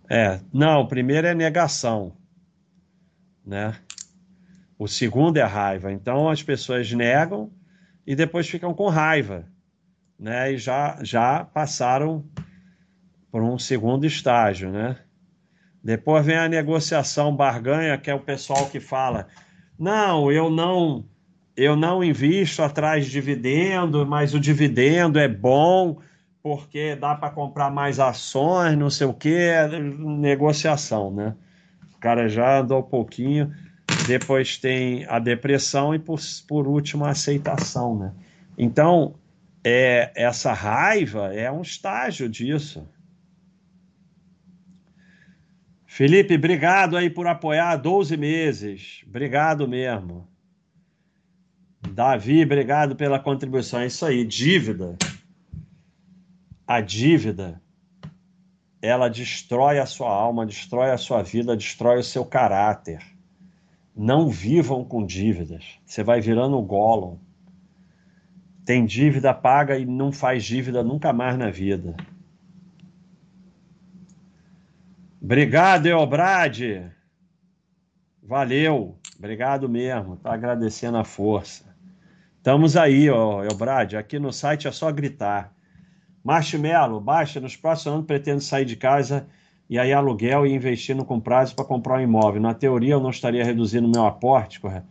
[0.09, 2.13] É, não, o primeiro é negação,
[3.45, 3.75] né?
[4.77, 5.91] O segundo é raiva.
[5.91, 7.51] Então as pessoas negam
[8.07, 9.45] e depois ficam com raiva,
[10.17, 10.53] né?
[10.53, 12.25] E já já passaram
[13.29, 14.97] por um segundo estágio, né?
[15.83, 19.27] Depois vem a negociação barganha, que é o pessoal que fala:
[19.77, 21.05] "Não, eu não
[21.59, 25.97] eu não invisto atrás de dividendo, mas o dividendo é bom
[26.41, 29.37] porque dá para comprar mais ações, não sei o que,
[29.99, 31.35] negociação, né?
[31.93, 33.53] O cara já andou um pouquinho,
[34.07, 38.13] depois tem a depressão e por, por último a aceitação, né?
[38.57, 39.15] Então,
[39.61, 42.87] é, essa raiva é um estágio disso.
[45.85, 49.03] Felipe, obrigado aí por apoiar 12 meses.
[49.05, 50.28] Obrigado mesmo.
[51.81, 53.79] Davi, obrigado pela contribuição.
[53.79, 54.97] É isso aí, dívida.
[56.67, 57.61] A dívida,
[58.81, 63.01] ela destrói a sua alma, destrói a sua vida, destrói o seu caráter.
[63.95, 65.79] Não vivam com dívidas.
[65.85, 67.19] Você vai virando o.
[68.63, 71.95] Tem dívida, paga e não faz dívida nunca mais na vida.
[75.21, 76.89] Obrigado, Elbrade.
[78.21, 78.97] Valeu.
[79.17, 80.15] Obrigado mesmo.
[80.17, 81.68] Tá agradecendo a força.
[82.39, 83.95] Estamos aí, ó, Elbrad.
[83.95, 85.53] Aqui no site é só gritar.
[86.23, 87.37] Marshmello, baixa.
[87.41, 89.27] Nos próximos anos pretendo sair de casa
[89.69, 92.41] e aí aluguel e investindo com prazo para comprar um imóvel.
[92.41, 94.87] Na teoria, eu não estaria reduzindo meu aporte, correto?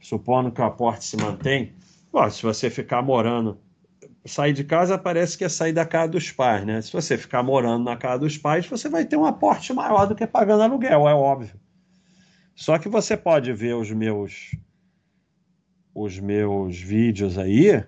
[0.00, 1.72] Supondo que o aporte se mantém.
[2.12, 3.60] Bom, se você ficar morando,
[4.24, 6.82] sair de casa parece que é sair da casa dos pais, né?
[6.82, 10.16] Se você ficar morando na casa dos pais, você vai ter um aporte maior do
[10.16, 11.54] que pagando aluguel, é óbvio.
[12.56, 14.50] Só que você pode ver os meus
[15.96, 17.82] os meus vídeos aí,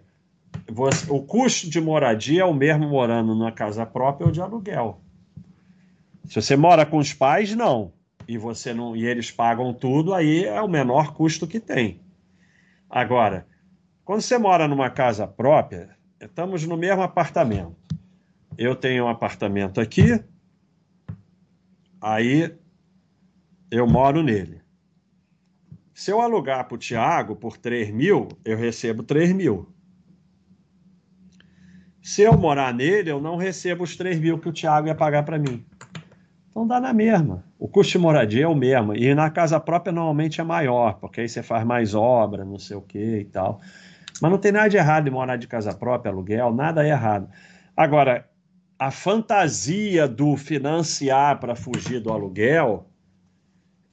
[0.67, 5.03] você, o custo de moradia é o mesmo morando na casa própria ou de aluguel.
[6.25, 7.93] Se você mora com os pais, não.
[8.27, 12.01] E você não e eles pagam tudo, aí é o menor custo que tem.
[12.89, 13.47] Agora,
[14.07, 17.77] quando você mora numa casa própria, estamos no mesmo apartamento.
[18.57, 20.23] Eu tenho um apartamento aqui,
[22.01, 22.57] aí
[23.71, 24.58] eu moro nele.
[25.99, 29.69] Se eu alugar para o Tiago por 3 mil, eu recebo 3 mil.
[32.01, 35.25] Se eu morar nele, eu não recebo os 3 mil que o Tiago ia pagar
[35.25, 35.67] para mim.
[36.49, 37.45] Então dá na mesma.
[37.59, 38.95] O custo de moradia é o mesmo.
[38.95, 42.77] E na casa própria normalmente é maior, porque aí você faz mais obra, não sei
[42.77, 43.61] o que e tal.
[44.23, 47.29] Mas não tem nada de errado em morar de casa própria, aluguel, nada é errado.
[47.77, 48.25] Agora,
[48.79, 52.89] a fantasia do financiar para fugir do aluguel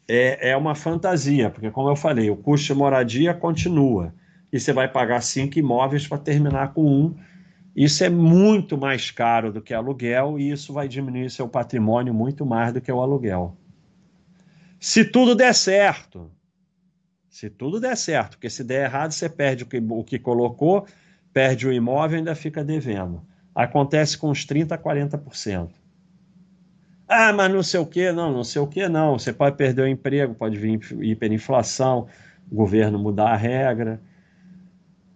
[0.08, 4.14] é, é uma fantasia, porque, como eu falei, o custo de moradia continua.
[4.52, 7.16] E você vai pagar cinco imóveis para terminar com um
[7.76, 12.46] isso é muito mais caro do que aluguel e isso vai diminuir seu patrimônio muito
[12.46, 13.58] mais do que o aluguel.
[14.80, 16.32] Se tudo der certo,
[17.30, 20.88] se tudo der certo, porque se der errado, você perde o que, o que colocou,
[21.34, 23.22] perde o imóvel e ainda fica devendo.
[23.54, 25.72] Acontece com uns 30% a 40%.
[27.08, 29.18] Ah, mas não sei o que, não, não sei o que, não.
[29.18, 32.08] Você pode perder o emprego, pode vir hiperinflação,
[32.52, 34.02] o governo mudar a regra.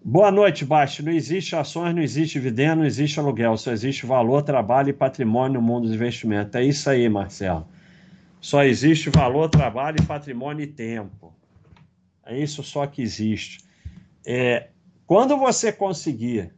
[0.03, 1.03] Boa noite, Basti.
[1.03, 5.59] Não existe ações, não existe dividendo, não existe aluguel, só existe valor, trabalho e patrimônio
[5.59, 6.55] no mundo dos investimentos.
[6.55, 7.67] É isso aí, Marcelo.
[8.39, 11.33] Só existe valor, trabalho patrimônio e tempo.
[12.25, 13.63] É isso só que existe.
[14.25, 14.69] É,
[15.05, 16.53] quando você conseguir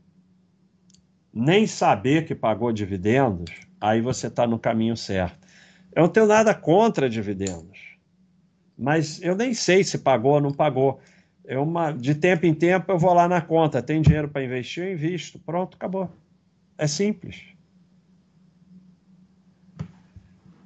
[1.34, 3.52] nem saber que pagou dividendos,
[3.82, 5.48] aí você está no caminho certo.
[5.94, 7.98] Eu não tenho nada contra dividendos,
[8.78, 11.02] mas eu nem sei se pagou ou não pagou
[11.46, 14.86] é uma, de tempo em tempo eu vou lá na conta, tem dinheiro para investir,
[14.86, 15.40] eu invisto.
[15.40, 16.10] Pronto, acabou.
[16.78, 17.44] É simples.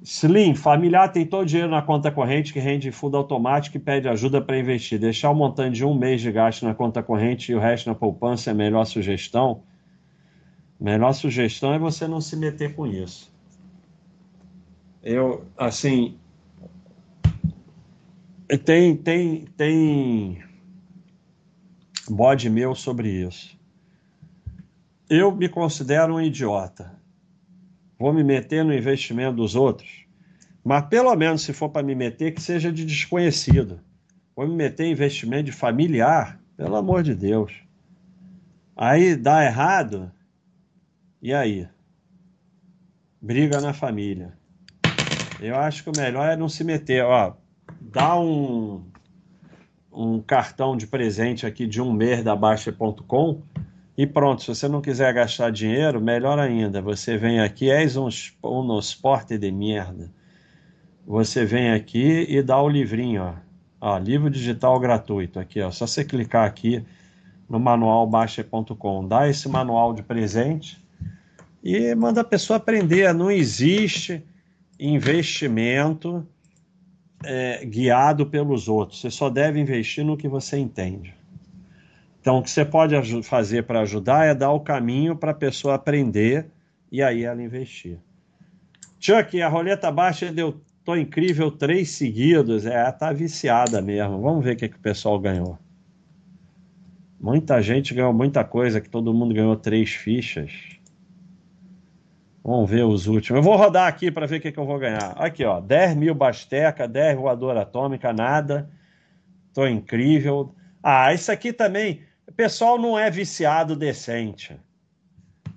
[0.02, 4.08] Slim, familiar tem todo o dinheiro na conta corrente que rende fundo automático e pede
[4.08, 5.00] ajuda para investir.
[5.00, 7.94] Deixar o montante de um mês de gasto na conta corrente e o resto na
[7.94, 9.62] poupança é a melhor sugestão.
[10.78, 13.34] Melhor sugestão é você não se meter com isso.
[15.02, 16.18] Eu, assim,
[18.64, 20.42] tem, tem, tem
[22.08, 23.56] bode meu sobre isso.
[25.08, 26.92] Eu me considero um idiota.
[27.98, 30.04] Vou me meter no investimento dos outros.
[30.62, 33.80] Mas pelo menos se for para me meter, que seja de desconhecido.
[34.34, 37.52] Vou me meter em investimento de familiar, pelo amor de Deus.
[38.76, 40.12] Aí dá errado,
[41.26, 41.66] e aí?
[43.20, 44.34] Briga na família.
[45.40, 47.02] Eu acho que o melhor é não se meter.
[47.02, 47.34] Ó,
[47.80, 48.84] dá um,
[49.92, 53.42] um cartão de presente aqui de um mês da Baixa.com
[53.98, 54.42] e pronto.
[54.42, 56.80] Se você não quiser gastar dinheiro, melhor ainda.
[56.80, 58.08] Você vem aqui, és um,
[58.44, 60.12] um esporte de merda.
[61.04, 63.22] Você vem aqui e dá o livrinho,
[63.80, 63.94] ó.
[63.94, 63.98] ó.
[63.98, 65.72] livro digital gratuito aqui, ó.
[65.72, 66.84] Só você clicar aqui
[67.48, 70.85] no manual Baixa.com, dá esse manual de presente
[71.66, 73.12] e manda a pessoa aprender.
[73.12, 74.22] Não existe
[74.78, 76.24] investimento
[77.24, 79.00] é, guiado pelos outros.
[79.00, 81.12] Você só deve investir no que você entende.
[82.20, 82.94] Então, o que você pode
[83.24, 86.46] fazer para ajudar é dar o caminho para a pessoa aprender
[86.90, 87.98] e aí ela investir.
[89.00, 92.64] Chuck, a roleta baixa deu tô incrível três seguidos.
[92.64, 94.22] É, tá viciada mesmo.
[94.22, 95.58] Vamos ver o que, que o pessoal ganhou.
[97.20, 100.75] Muita gente ganhou muita coisa, que todo mundo ganhou três fichas.
[102.46, 103.38] Vamos ver os últimos.
[103.38, 105.14] Eu vou rodar aqui para ver o que, que eu vou ganhar.
[105.16, 105.60] Aqui, ó.
[105.60, 108.70] 10 mil Basteca, 10 voadora atômica, nada.
[109.52, 110.54] Tô incrível.
[110.80, 112.02] Ah, isso aqui também.
[112.24, 114.56] O pessoal não é viciado decente.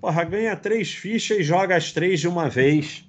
[0.00, 3.08] Porra, ganha três fichas e joga as três de uma vez.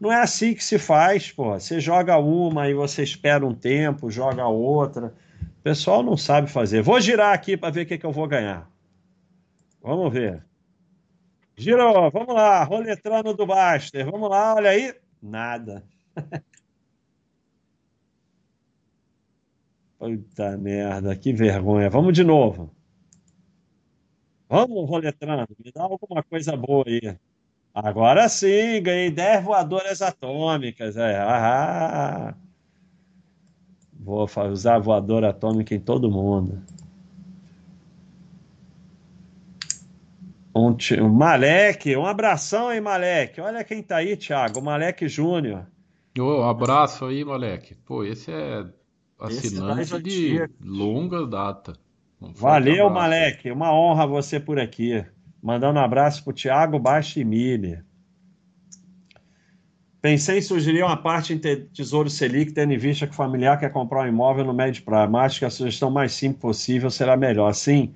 [0.00, 1.52] Não é assim que se faz, pô.
[1.52, 5.14] Você joga uma e você espera um tempo, joga outra.
[5.60, 6.82] O pessoal não sabe fazer.
[6.82, 8.68] Vou girar aqui para ver o que, que eu vou ganhar.
[9.80, 10.42] Vamos ver.
[11.56, 14.04] Girou, vamos lá, roletrando do Baster.
[14.10, 14.94] Vamos lá, olha aí.
[15.22, 15.84] Nada.
[19.98, 21.88] Puta merda, que vergonha.
[21.88, 22.70] Vamos de novo.
[24.48, 27.16] Vamos roletrando, me dá alguma coisa boa aí.
[27.72, 30.96] Agora sim, ganhei 10 voadoras atômicas.
[30.96, 31.18] É.
[31.18, 32.34] Ah,
[33.92, 36.62] vou usar voadora atômica em todo mundo.
[40.54, 43.40] Um, um Malek, um abração aí, Malek.
[43.40, 45.66] Olha quem tá aí, Thiago, Malek Júnior.
[46.16, 47.74] Oh, um abraço aí, Malek.
[47.84, 48.64] Pô, esse é
[49.18, 51.74] assinante esse é de longa data.
[52.20, 52.94] Um Valeu, abraço.
[52.94, 53.50] Malek.
[53.50, 55.04] Uma honra você por aqui.
[55.42, 57.82] Mandando um abraço pro Thiago Bastimile.
[60.00, 63.72] Pensei em sugerir uma parte em Tesouro Selic, tendo em vista que o familiar quer
[63.72, 67.16] comprar um imóvel no médio prazo, mas acho que a sugestão mais simples possível será
[67.16, 67.52] melhor.
[67.54, 67.94] Sim,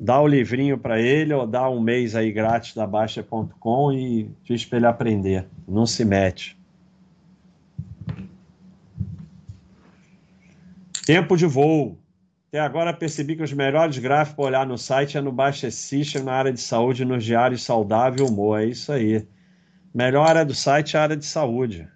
[0.00, 4.64] dá o livrinho para ele ou dá um mês aí grátis da Baixa.com e diz
[4.64, 5.46] para ele aprender.
[5.68, 6.58] Não se mete.
[11.04, 11.98] Tempo de voo.
[12.48, 16.24] Até agora percebi que os melhores gráficos para olhar no site é no Baixa System,
[16.24, 18.60] na área de saúde, nos diários saudável e humor.
[18.60, 19.24] É isso aí.
[19.94, 21.86] Melhor área do site é a área de saúde.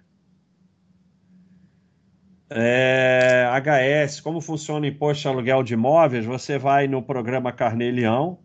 [2.47, 6.25] É, HS, como funciona o imposto de aluguel de imóveis?
[6.25, 8.37] Você vai no programa Carnelião,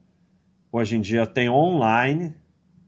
[0.72, 2.34] hoje em dia tem online,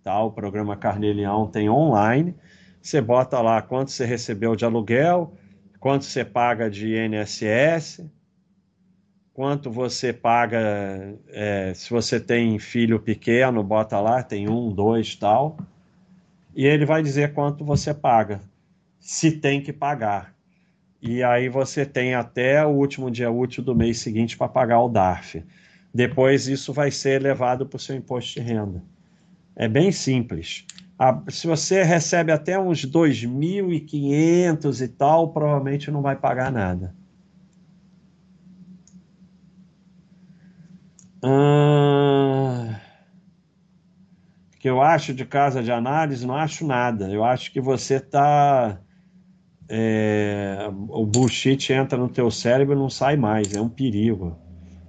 [0.02, 0.22] tá?
[0.22, 2.34] O programa Carnelião tem online.
[2.80, 5.34] Você bota lá quanto você recebeu de aluguel,
[5.78, 8.06] quanto você paga de INSS,
[9.34, 15.58] quanto você paga é, se você tem filho pequeno, bota lá, tem um, dois, tal.
[16.56, 18.40] E ele vai dizer quanto você paga,
[18.98, 20.31] se tem que pagar
[21.02, 24.88] e aí você tem até o último dia útil do mês seguinte para pagar o
[24.88, 25.44] DARF.
[25.92, 28.80] Depois isso vai ser levado para o seu imposto de renda.
[29.56, 30.64] É bem simples.
[31.28, 36.94] se você recebe até uns 2.500 e tal, provavelmente não vai pagar nada.
[41.24, 42.74] Hum,
[44.60, 47.10] que eu acho de casa de análise, não acho nada.
[47.10, 48.80] Eu acho que você está
[49.74, 54.38] é, o bullshit entra no teu cérebro e não sai mais, é um perigo.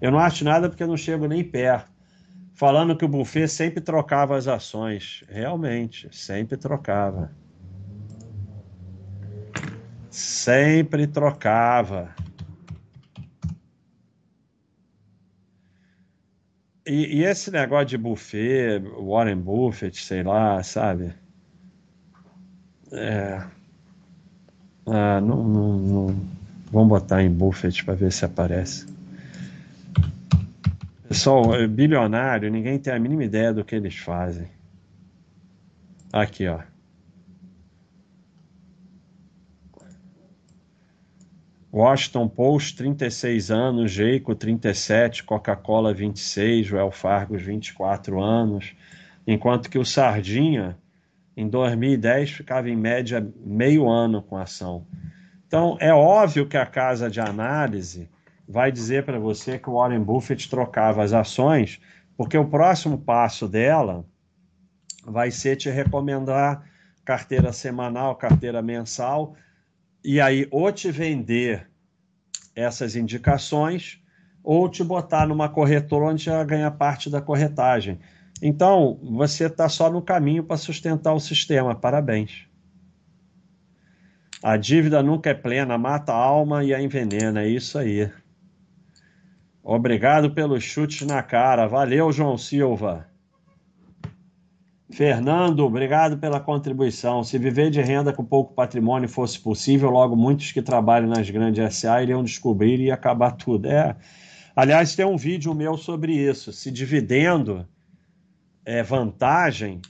[0.01, 1.89] Eu não acho nada porque eu não chego nem perto.
[2.53, 5.23] Falando que o Buffet sempre trocava as ações.
[5.29, 7.31] Realmente, sempre trocava.
[10.09, 12.13] Sempre trocava.
[16.85, 21.13] E, e, esse negócio de buffet, Warren Buffett, sei lá, sabe?
[22.91, 23.41] É,
[24.85, 26.15] ah, não, não, não.
[26.71, 28.85] Vamos botar em Buffett para ver se aparece.
[31.07, 34.47] Pessoal, é bilionário, ninguém tem a mínima ideia do que eles fazem.
[36.11, 36.59] Aqui, ó.
[41.71, 48.75] Washington Post, 36 anos, Jeico, 37, Coca-Cola, 26, Wells Fargo, 24 anos,
[49.25, 50.77] enquanto que o Sardinha,
[51.35, 54.85] em 2010 ficava em média meio ano com ação.
[55.47, 58.09] Então é óbvio que a casa de análise
[58.47, 61.79] vai dizer para você que o Warren Buffett trocava as ações,
[62.17, 64.05] porque o próximo passo dela
[65.05, 66.63] vai ser te recomendar
[67.03, 69.35] carteira semanal, carteira mensal,
[70.03, 71.69] e aí ou te vender
[72.55, 74.01] essas indicações
[74.43, 77.99] ou te botar numa corretora onde já ganha parte da corretagem.
[78.45, 81.73] Então, você está só no caminho para sustentar o sistema.
[81.73, 82.45] Parabéns.
[84.43, 87.43] A dívida nunca é plena, mata a alma e a envenena.
[87.43, 88.11] É isso aí.
[89.63, 91.67] Obrigado pelos chutes na cara.
[91.67, 93.07] Valeu, João Silva.
[94.91, 97.23] Fernando, obrigado pela contribuição.
[97.23, 101.77] Se viver de renda com pouco patrimônio fosse possível, logo muitos que trabalham nas grandes
[101.77, 103.69] SA iriam descobrir e acabar tudo.
[103.69, 103.95] É.
[104.53, 106.51] Aliás, tem um vídeo meu sobre isso.
[106.51, 107.65] Se dividendo
[108.65, 109.81] é, vantagem,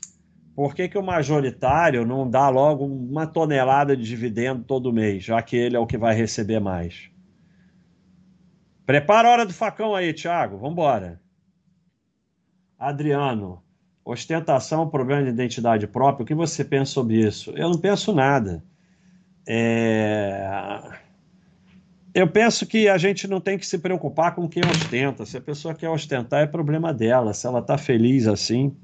[0.55, 5.41] por que, que o majoritário não dá logo uma tonelada de dividendo todo mês, já
[5.41, 7.09] que ele é o que vai receber mais?
[8.85, 10.67] Prepara a hora do facão aí, Thiago.
[10.67, 11.21] Embora.
[12.77, 13.63] Adriano,
[14.03, 16.23] ostentação, problema de identidade própria.
[16.23, 17.51] O que você pensa sobre isso?
[17.51, 18.63] Eu não penso nada.
[19.47, 21.01] É...
[22.13, 25.25] Eu penso que a gente não tem que se preocupar com quem ostenta.
[25.25, 27.33] Se a pessoa quer ostentar, é problema dela.
[27.33, 28.75] Se ela está feliz assim.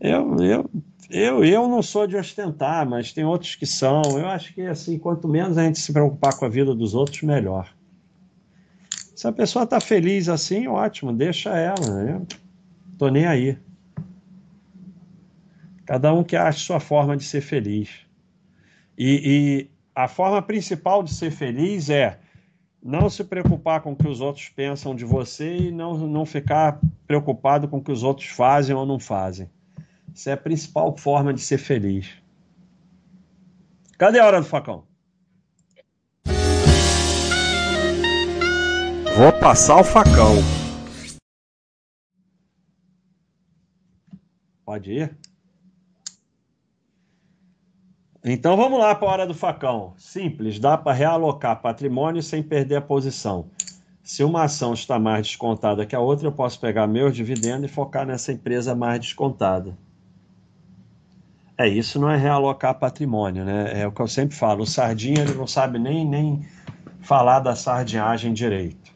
[0.00, 0.70] Eu, eu,
[1.10, 4.02] eu, eu não sou de ostentar, mas tem outros que são.
[4.18, 7.22] Eu acho que, assim, quanto menos a gente se preocupar com a vida dos outros,
[7.22, 7.68] melhor.
[9.14, 12.02] Se a pessoa está feliz assim, ótimo, deixa ela.
[12.02, 12.26] Eu
[12.98, 13.58] tô nem aí.
[15.84, 17.90] Cada um que acha sua forma de ser feliz.
[18.96, 22.18] E a forma principal de ser feliz é
[22.82, 26.80] não se preocupar com o que os outros pensam de você e não, não ficar
[27.06, 29.48] preocupado com o que os outros fazem ou não fazem.
[30.12, 32.10] Essa é a principal forma de ser feliz.
[33.96, 34.84] Cadê a hora do facão?
[39.16, 40.34] Vou passar o facão.
[44.64, 45.16] Pode ir?
[48.24, 49.92] Então vamos lá para a hora do facão.
[49.98, 53.50] Simples, dá para realocar patrimônio sem perder a posição.
[54.02, 57.74] Se uma ação está mais descontada que a outra, eu posso pegar meus dividendos e
[57.74, 59.76] focar nessa empresa mais descontada.
[61.56, 63.82] É, isso não é realocar patrimônio, né?
[63.82, 64.62] É o que eu sempre falo.
[64.62, 66.46] O sardinha ele não sabe nem, nem
[67.00, 68.92] falar da sardinhagem direito.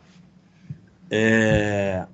[1.10, 2.06] É...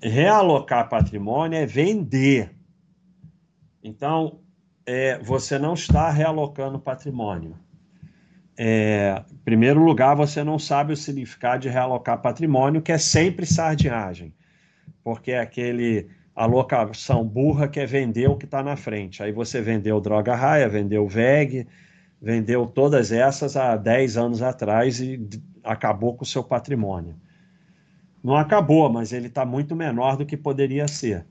[0.00, 2.54] Realocar patrimônio é vender.
[3.82, 4.40] Então,
[4.86, 7.56] é, você não está realocando patrimônio.
[8.56, 13.44] É, em primeiro lugar, você não sabe o significado de realocar patrimônio, que é sempre
[13.44, 14.32] sardinhagem,
[15.02, 19.22] porque é aquele alocação burra que é vender o que está na frente.
[19.22, 21.66] Aí você vendeu droga raia, vendeu VEG,
[22.20, 25.28] vendeu todas essas há 10 anos atrás e
[25.64, 27.14] acabou com o seu patrimônio.
[28.22, 31.26] Não acabou, mas ele está muito menor do que poderia ser.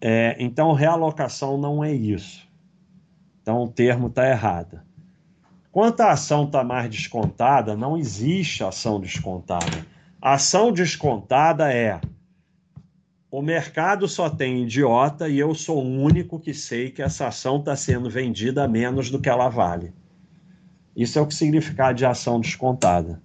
[0.00, 2.47] É, então, realocação não é isso.
[3.48, 4.78] Então o termo está errado.
[5.72, 9.86] Quanto a ação está mais descontada, não existe ação descontada.
[10.20, 11.98] Ação descontada é
[13.30, 17.58] o mercado só tem idiota e eu sou o único que sei que essa ação
[17.58, 19.94] está sendo vendida a menos do que ela vale.
[20.94, 23.18] Isso é o que significa de ação descontada.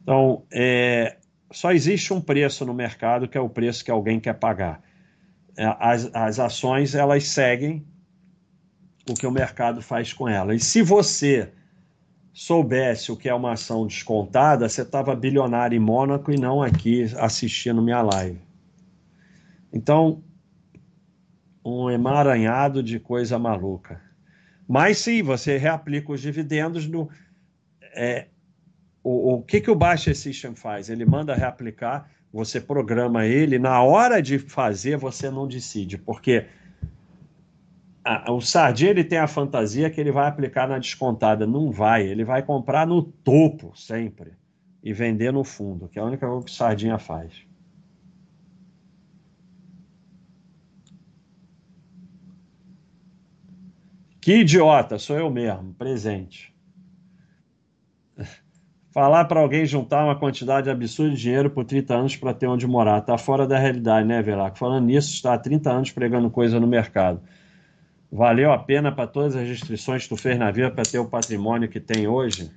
[0.00, 1.16] Então, é,
[1.50, 4.80] só existe um preço no mercado que é o preço que alguém quer pagar.
[5.56, 7.89] É, as, as ações elas seguem
[9.10, 10.54] o que o mercado faz com ela.
[10.54, 11.50] E se você
[12.32, 17.04] soubesse o que é uma ação descontada, você estava bilionário em Mônaco e não aqui
[17.18, 18.40] assistindo minha live.
[19.72, 20.22] Então,
[21.64, 24.00] um emaranhado de coisa maluca.
[24.66, 27.10] Mas sim, você reaplica os dividendos no.
[27.92, 28.28] É,
[29.02, 30.88] o, o que, que o Baixa System faz?
[30.88, 36.46] Ele manda reaplicar, você programa ele, na hora de fazer, você não decide, porque
[38.04, 41.46] a, o Sardinha ele tem a fantasia que ele vai aplicar na descontada.
[41.46, 44.32] Não vai, ele vai comprar no topo sempre
[44.82, 47.46] e vender no fundo, que é a única coisa que o Sardinha faz.
[54.20, 56.54] Que idiota, sou eu mesmo, presente.
[58.92, 62.66] Falar para alguém juntar uma quantidade absurda de dinheiro por 30 anos para ter onde
[62.66, 63.00] morar.
[63.00, 64.58] Tá fora da realidade, né, Velaco?
[64.58, 67.22] Falando nisso, está há 30 anos pregando coisa no mercado.
[68.12, 71.06] Valeu a pena para todas as restrições que tu fez na vida para ter o
[71.06, 72.50] patrimônio que tem hoje?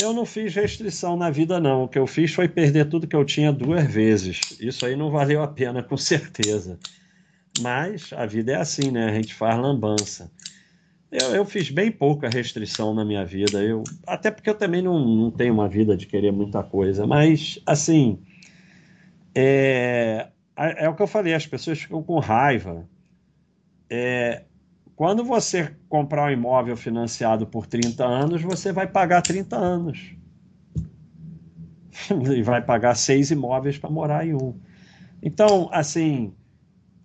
[0.00, 1.84] Eu não fiz restrição na vida, não.
[1.84, 4.40] O que eu fiz foi perder tudo que eu tinha duas vezes.
[4.60, 6.78] Isso aí não valeu a pena, com certeza.
[7.60, 9.10] Mas a vida é assim, né?
[9.10, 10.30] A gente faz lambança.
[11.10, 13.62] Eu, eu fiz bem pouca restrição na minha vida.
[13.62, 17.06] Eu, até porque eu também não, não tenho uma vida de querer muita coisa.
[17.06, 18.20] Mas, assim,
[19.34, 20.28] é,
[20.58, 22.88] é o que eu falei, as pessoas ficam com raiva.
[23.88, 24.44] É,
[24.96, 30.14] quando você comprar um imóvel financiado por 30 anos, você vai pagar 30 anos.
[32.34, 34.58] e vai pagar seis imóveis para morar em um.
[35.22, 36.34] Então, assim,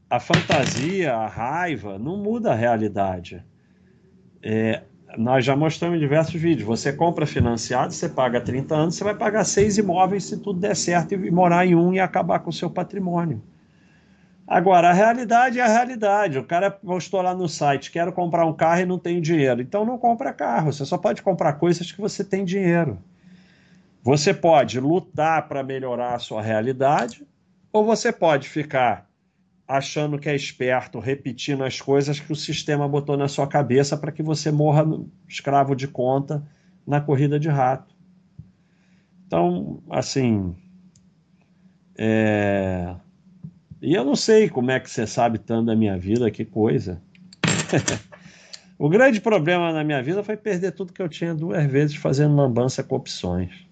[0.10, 3.44] a fantasia, a raiva, não muda a realidade.
[4.42, 4.84] É,
[5.18, 6.68] nós já mostramos em diversos vídeos.
[6.68, 10.76] Você compra financiado, você paga 30 anos, você vai pagar seis imóveis se tudo der
[10.76, 13.42] certo e morar em um e acabar com o seu patrimônio.
[14.46, 16.38] Agora, a realidade é a realidade.
[16.38, 19.62] O cara postou lá no site: quero comprar um carro e não tenho dinheiro.
[19.62, 20.72] Então não compra carro.
[20.72, 23.00] Você só pode comprar coisas que você tem dinheiro.
[24.04, 27.26] Você pode lutar para melhorar a sua realidade,
[27.72, 29.08] ou você pode ficar
[29.68, 34.12] achando que é esperto, repetindo as coisas que o sistema botou na sua cabeça para
[34.12, 34.86] que você morra
[35.28, 36.46] escravo de conta
[36.86, 37.96] na corrida de rato.
[39.26, 40.56] Então, assim,
[41.98, 42.96] é...
[43.82, 47.02] e eu não sei como é que você sabe tanto da minha vida, que coisa.
[48.78, 52.36] o grande problema na minha vida foi perder tudo que eu tinha duas vezes fazendo
[52.36, 53.66] lambança com opções.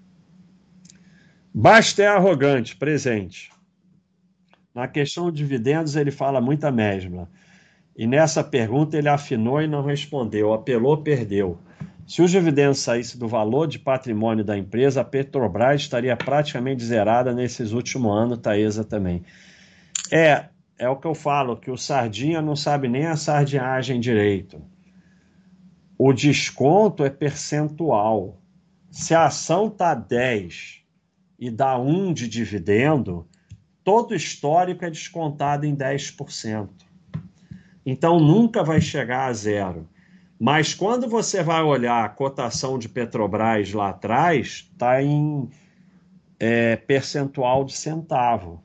[1.54, 3.52] Basta é arrogante, presente.
[4.74, 7.30] Na questão de dividendos, ele fala muita mesma.
[7.96, 11.60] E nessa pergunta ele afinou e não respondeu, apelou, perdeu.
[12.08, 17.34] Se os dividendos saíssem do valor de patrimônio da empresa, a Petrobras estaria praticamente zerada
[17.34, 19.24] nesses últimos anos, Taesa também.
[20.12, 20.46] É,
[20.78, 24.62] é o que eu falo, que o Sardinha não sabe nem a sardinhagem direito.
[25.98, 28.42] O desconto é percentual.
[28.90, 30.82] Se a ação está 10
[31.38, 33.28] e dá 1 de dividendo,
[33.84, 36.70] todo histórico é descontado em 10%.
[37.86, 39.88] Então nunca vai chegar a zero.
[40.40, 45.48] Mas quando você vai olhar a cotação de Petrobras lá atrás, está em
[46.40, 48.64] é, percentual de centavo.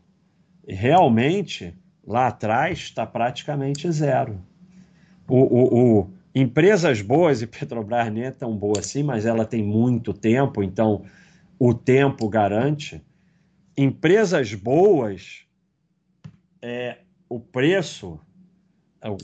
[0.66, 1.74] Realmente,
[2.06, 4.40] lá atrás, está praticamente zero.
[5.28, 9.62] O, o, o, empresas boas, e Petrobras nem é tão boa assim, mas ela tem
[9.62, 11.02] muito tempo, então
[11.58, 13.02] o tempo garante.
[13.76, 15.44] Empresas boas,
[16.62, 16.98] é,
[17.28, 18.20] o preço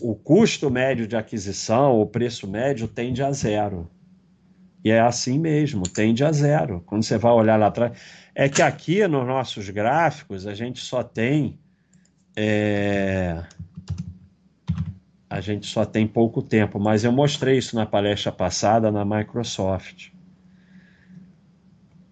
[0.01, 3.91] o custo médio de aquisição, o preço médio tende a zero.
[4.85, 6.83] E é assim mesmo, tende a zero.
[6.87, 7.99] Quando você vai olhar lá atrás.
[8.35, 11.59] É que aqui nos nossos gráficos a gente só tem.
[12.37, 13.43] É...
[15.31, 20.11] A gente só tem pouco tempo, mas eu mostrei isso na palestra passada na Microsoft.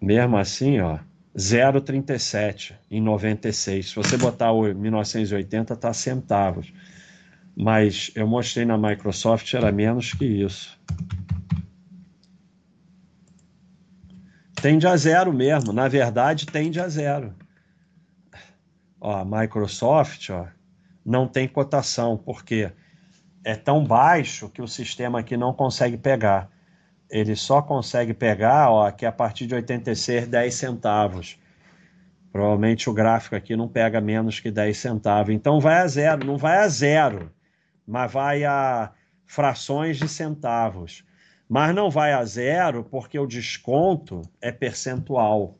[0.01, 0.97] Mesmo assim, ó,
[1.35, 3.89] 0,37 em 96.
[3.89, 6.73] Se você botar o 1980, tá centavos
[7.55, 10.79] mas eu mostrei na Microsoft era menos que isso.
[14.61, 17.33] Tende a zero mesmo, na verdade tende a zero.
[18.99, 20.47] Ó, a Microsoft ó,
[21.03, 22.71] não tem cotação, porque
[23.43, 26.49] é tão baixo que o sistema aqui não consegue pegar.
[27.11, 31.37] Ele só consegue pegar ó, que a partir de 86, 10 centavos.
[32.31, 35.33] Provavelmente o gráfico aqui não pega menos que 10 centavos.
[35.33, 37.31] Então vai a zero, não vai a zero
[37.91, 38.91] mas vai a
[39.25, 41.03] frações de centavos.
[41.49, 45.57] Mas não vai a zero porque o desconto é percentual.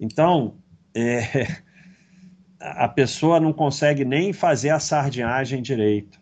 [0.00, 0.58] Então,
[0.92, 1.46] é,
[2.58, 6.19] a pessoa não consegue nem fazer a sardinhagem direito.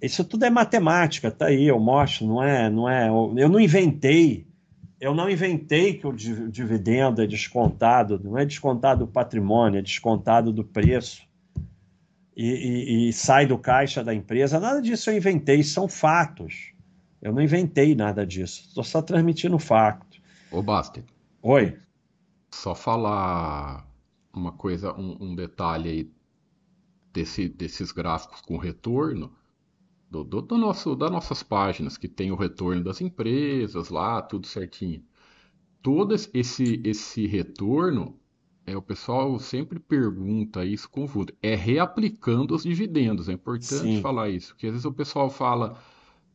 [0.00, 4.46] Isso tudo é matemática, tá aí, eu mostro, não é, não é, eu não inventei,
[5.00, 10.52] eu não inventei que o dividendo é descontado, não é descontado do patrimônio, é descontado
[10.52, 11.22] do preço
[12.36, 14.60] e, e, e, sai do caixa da empresa.
[14.60, 16.72] Nada disso eu inventei, são fatos.
[17.20, 20.20] Eu não inventei nada disso, estou só transmitindo fato.
[20.50, 21.04] Ô, Basti.
[21.42, 21.76] Oi.
[22.52, 23.84] Só falar
[24.32, 26.12] uma coisa, um, um detalhe aí
[27.12, 29.32] desse, desses gráficos com retorno.
[30.10, 34.46] Do, do, do, nosso, das nossas páginas, que tem o retorno das empresas lá, tudo
[34.46, 35.04] certinho.
[35.82, 38.18] Todo esse, esse retorno
[38.68, 41.34] é, o pessoal sempre pergunta isso, confunde.
[41.42, 44.02] É reaplicando os dividendos, é importante Sim.
[44.02, 45.78] falar isso, porque às vezes o pessoal fala,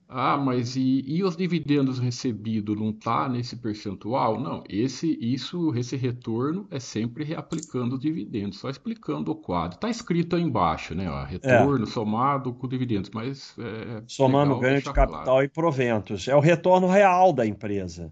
[0.07, 4.39] ah, mas e, e os dividendos recebidos não tá nesse percentual?
[4.39, 9.75] Não, esse isso, esse retorno é sempre reaplicando os dividendos, só explicando o quadro.
[9.75, 11.09] Está escrito aí embaixo, né?
[11.09, 11.87] Ó, retorno é.
[11.87, 15.45] somado com dividendos, mas é, somando ganho de capital claro.
[15.45, 18.11] e proventos é o retorno real da empresa.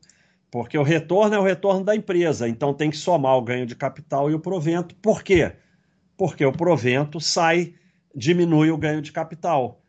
[0.49, 3.75] Porque o retorno é o retorno da empresa, então tem que somar o ganho de
[3.75, 4.93] capital e o provento.
[4.95, 5.53] Por quê?
[6.17, 7.73] Porque o provento sai,
[8.13, 9.80] diminui o ganho de capital.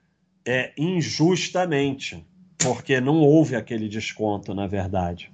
[0.44, 2.24] É injustamente,
[2.58, 5.30] porque não houve aquele desconto, na verdade.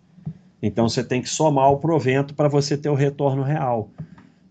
[0.63, 3.91] Então você tem que somar o provento para você ter o retorno real.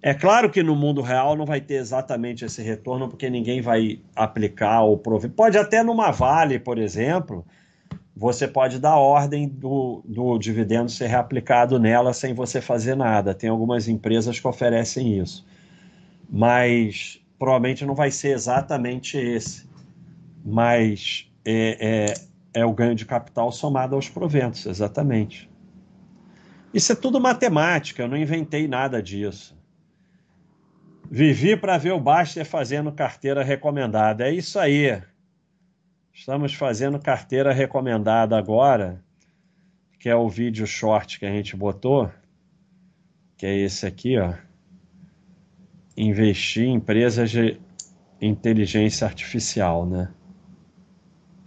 [0.01, 3.99] É claro que no mundo real não vai ter exatamente esse retorno, porque ninguém vai
[4.15, 5.33] aplicar o provento.
[5.33, 7.45] Pode até numa Vale, por exemplo,
[8.15, 13.33] você pode dar ordem do, do dividendo ser reaplicado nela sem você fazer nada.
[13.33, 15.45] Tem algumas empresas que oferecem isso.
[16.29, 19.66] Mas provavelmente não vai ser exatamente esse.
[20.49, 22.13] Mas é,
[22.53, 25.51] é, é o ganho de capital somado aos proventos, exatamente.
[26.73, 29.57] Isso é tudo matemática, eu não inventei nada disso.
[31.11, 34.25] Vivi para ver o Baster fazendo carteira recomendada.
[34.25, 35.01] É isso aí.
[36.13, 39.03] Estamos fazendo carteira recomendada agora,
[39.99, 42.09] que é o vídeo short que a gente botou,
[43.35, 44.33] que é esse aqui, ó.
[45.97, 47.59] Investir em empresas de
[48.21, 50.09] inteligência artificial, né?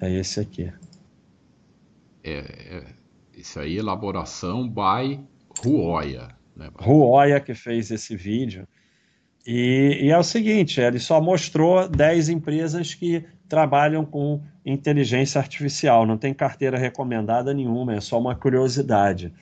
[0.00, 0.72] É esse aqui.
[2.22, 2.84] É, é
[3.36, 5.20] isso aí, elaboração by
[5.58, 6.28] Ruoya.
[6.56, 6.70] Né?
[6.78, 8.66] Ruoya que fez esse vídeo.
[9.46, 16.06] E, e, é o seguinte, ele só mostrou 10 empresas que trabalham com inteligência artificial.
[16.06, 19.32] Não tem carteira recomendada nenhuma, é só uma curiosidade.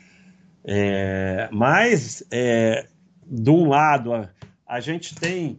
[0.64, 2.86] É, mas, é,
[3.26, 4.28] de um lado, a,
[4.66, 5.58] a gente tem,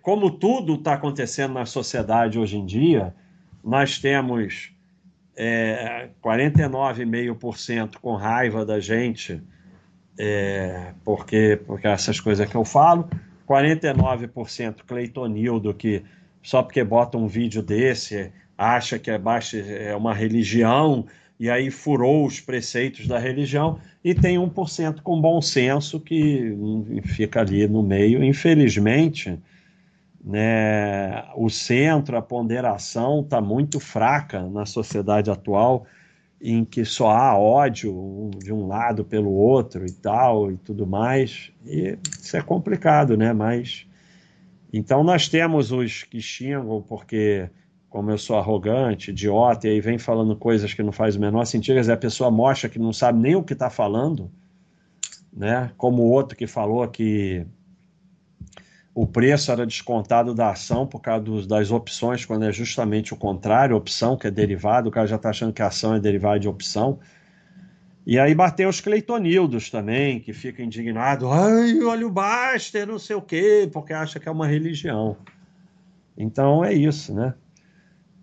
[0.00, 3.14] como tudo está acontecendo na sociedade hoje em dia,
[3.64, 4.72] nós temos
[5.36, 9.42] é, 49,5% com raiva da gente,
[10.18, 13.08] é, porque, porque essas coisas que eu falo,
[13.48, 16.02] 49% Cleitonildo, que
[16.42, 21.06] só porque bota um vídeo desse acha que é, baixa, é uma religião
[21.42, 26.56] e aí furou os preceitos da religião, e tem 1% com bom senso que
[27.04, 28.22] fica ali no meio.
[28.22, 29.36] Infelizmente,
[30.24, 35.84] né, o centro, a ponderação está muito fraca na sociedade atual,
[36.40, 41.52] em que só há ódio de um lado pelo outro e tal e tudo mais.
[41.64, 43.32] E isso é complicado, né?
[43.32, 43.86] Mas
[44.72, 47.48] então nós temos os que xingam porque
[47.92, 51.44] como eu sou arrogante, idiota, e aí vem falando coisas que não faz o menor
[51.44, 54.30] sentido, a pessoa mostra que não sabe nem o que está falando,
[55.30, 55.70] né?
[55.76, 57.46] Como o outro que falou que
[58.94, 63.16] o preço era descontado da ação por causa dos, das opções, quando é justamente o
[63.16, 66.38] contrário, opção que é derivado, o cara já está achando que a ação é derivada
[66.38, 66.98] de opção.
[68.04, 73.16] E aí bateu os Cleitonildos também, que fica indignado, ai, olha o Baster, não sei
[73.16, 75.16] o quê, porque acha que é uma religião.
[76.18, 77.32] Então é isso, né?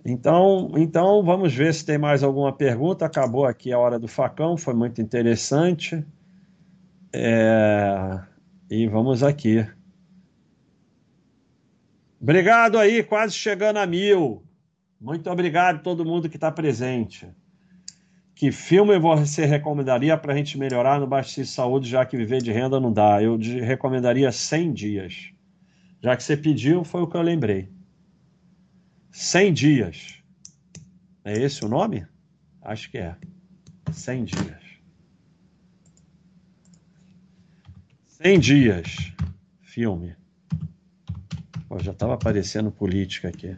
[0.06, 3.06] Então, então vamos ver se tem mais alguma pergunta.
[3.06, 6.06] Acabou aqui a hora do facão, foi muito interessante.
[7.14, 8.20] É...
[8.70, 9.66] E vamos aqui.
[12.22, 14.44] Obrigado aí, quase chegando a mil.
[15.00, 17.28] Muito obrigado a todo mundo que está presente.
[18.36, 22.52] Que filme você recomendaria para a gente melhorar no Baixo Saúde, já que viver de
[22.52, 23.22] renda não dá?
[23.22, 25.32] Eu recomendaria 100 dias.
[26.02, 27.70] Já que você pediu, foi o que eu lembrei.
[29.12, 30.24] 100 dias.
[31.24, 32.06] É esse o nome?
[32.62, 33.16] Acho que é.
[33.92, 34.64] 100 dias.
[38.06, 39.14] 100 dias.
[39.62, 40.19] Filme.
[41.68, 43.56] Pô, já estava aparecendo política aqui.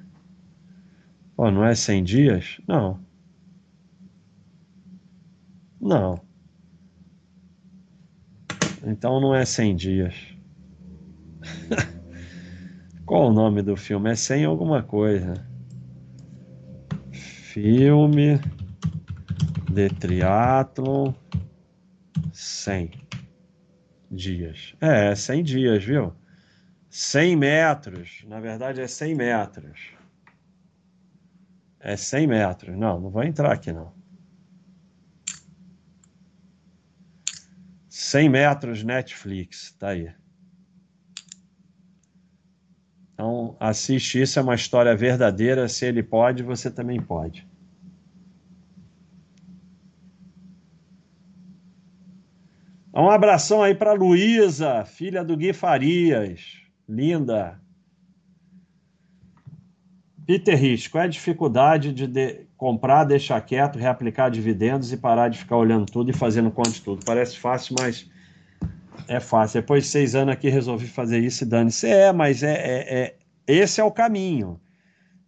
[1.36, 2.62] Pô, não é 100 dias?
[2.68, 3.00] Não.
[5.80, 6.22] Não.
[8.84, 10.16] Então não é 100 dias.
[13.06, 14.12] Qual o nome do filme?
[14.12, 15.34] É sem alguma coisa.
[17.12, 18.40] Filme
[19.72, 21.14] de triatlon
[22.34, 22.92] 100
[24.10, 24.76] dias.
[24.80, 26.14] É, 100 dias, viu?
[26.92, 28.24] 100 metros.
[28.28, 29.80] Na verdade é 100 metros.
[31.80, 32.78] É 100 metros.
[32.78, 33.94] Não, não vou entrar aqui não.
[37.88, 40.14] 100 metros Netflix, tá aí.
[43.14, 45.70] Então, assiste isso, é uma história verdadeira.
[45.70, 47.48] Se ele pode, você também pode.
[52.94, 56.61] Um abração aí para Luísa, filha do Gui Farias.
[56.92, 57.58] Linda.
[60.28, 65.30] Peter Rich, qual é a dificuldade de, de, comprar, deixar quieto, reaplicar dividendos e parar
[65.30, 67.06] de ficar olhando tudo e fazendo conta de tudo?
[67.06, 68.10] Parece fácil, mas
[69.08, 69.62] é fácil.
[69.62, 71.88] Depois de seis anos aqui, resolvi fazer isso e dane-se.
[71.88, 73.16] É, mas é, é, é,
[73.48, 74.60] esse é o caminho.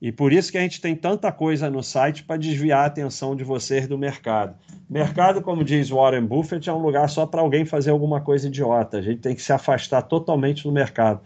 [0.01, 3.37] E por isso que a gente tem tanta coisa no site para desviar a atenção
[3.37, 4.57] de vocês do mercado.
[4.89, 8.97] Mercado, como diz Warren Buffett, é um lugar só para alguém fazer alguma coisa idiota.
[8.97, 11.21] A gente tem que se afastar totalmente do mercado.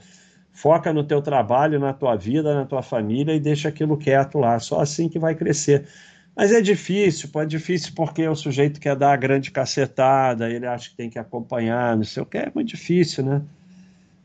[0.57, 4.57] Foca no teu trabalho, na tua vida, na tua família e deixa aquilo quieto lá.
[4.57, 5.87] Só assim que vai crescer.
[6.35, 10.65] Mas é difícil, pô, é difícil porque o sujeito quer dar a grande cacetada, ele
[10.65, 13.43] acha que tem que acompanhar, não sei o que, é muito difícil, né?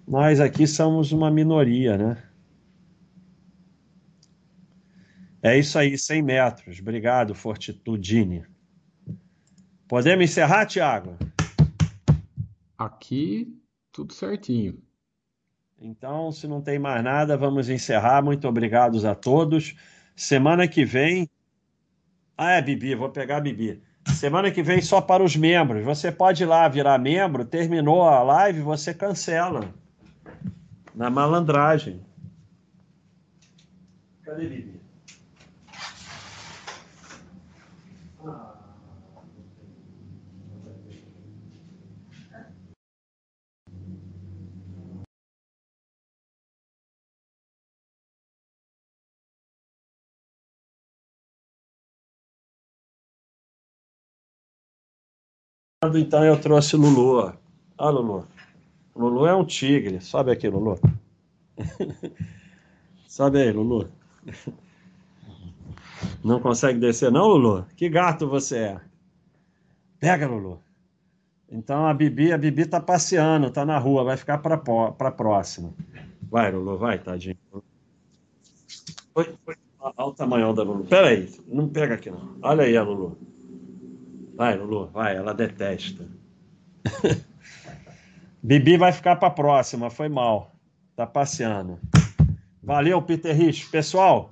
[0.09, 2.17] Nós aqui somos uma minoria, né?
[5.43, 6.81] É isso aí, 100 metros.
[6.81, 8.47] Obrigado, Fortitudine.
[9.87, 11.15] Podemos encerrar, Tiago?
[12.79, 13.55] Aqui,
[13.93, 14.81] tudo certinho.
[15.85, 18.23] Então, se não tem mais nada, vamos encerrar.
[18.23, 19.75] Muito obrigado a todos.
[20.15, 21.29] Semana que vem
[22.39, 23.83] ah, é, Bibi, vou pegar a Bibi.
[24.07, 25.85] Semana que vem só para os membros.
[25.85, 29.73] Você pode ir lá virar membro, terminou a live, você cancela.
[30.95, 32.01] Na malandragem.
[34.25, 34.82] Cadê Bibi?
[55.85, 57.33] Então eu trouxe Lulu.
[57.77, 58.29] Ah, Lulu.
[58.95, 60.01] Lulu é um tigre.
[60.01, 60.79] Sobe aqui, Lulu.
[63.09, 63.91] Sobe aí, Lulu.
[66.23, 67.67] Não consegue descer, não, Lulu?
[67.77, 68.81] Que gato você é?
[69.99, 70.63] Pega, Lulu.
[71.51, 75.75] Então a Bibi, a Bibi tá passeando, tá na rua, vai ficar para para próxima.
[76.31, 77.37] Vai, Lulu, vai, tadinho.
[79.15, 79.57] Oi, oi.
[79.81, 80.85] Olha o tamanho da Lulu.
[80.85, 82.37] Pera aí, não pega aqui não.
[82.41, 83.32] Olha aí a Lulu.
[84.35, 86.07] Vai, Lulu, vai, ela detesta.
[88.43, 90.53] Bibi vai ficar para a próxima, foi mal.
[90.97, 91.79] Tá passeando.
[92.63, 93.69] Valeu, Peter Rich.
[93.71, 94.31] Pessoal.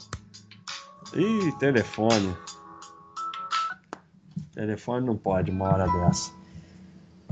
[1.15, 2.35] Ih, telefone.
[4.55, 6.33] Telefone não pode uma hora dessa.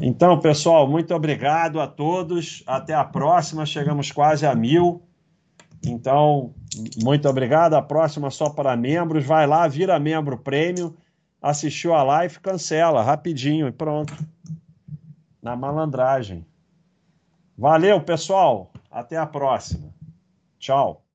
[0.00, 2.62] Então, pessoal, muito obrigado a todos.
[2.66, 3.66] Até a próxima.
[3.66, 5.02] Chegamos quase a mil.
[5.84, 6.54] Então,
[7.02, 7.74] muito obrigado.
[7.74, 9.24] A próxima só para membros.
[9.24, 10.96] Vai lá, vira membro prêmio
[11.40, 14.12] assistiu a live, cancela rapidinho e pronto.
[15.40, 16.46] Na malandragem.
[17.56, 18.72] Valeu, pessoal.
[18.90, 19.94] Até a próxima.
[20.58, 21.07] Tchau.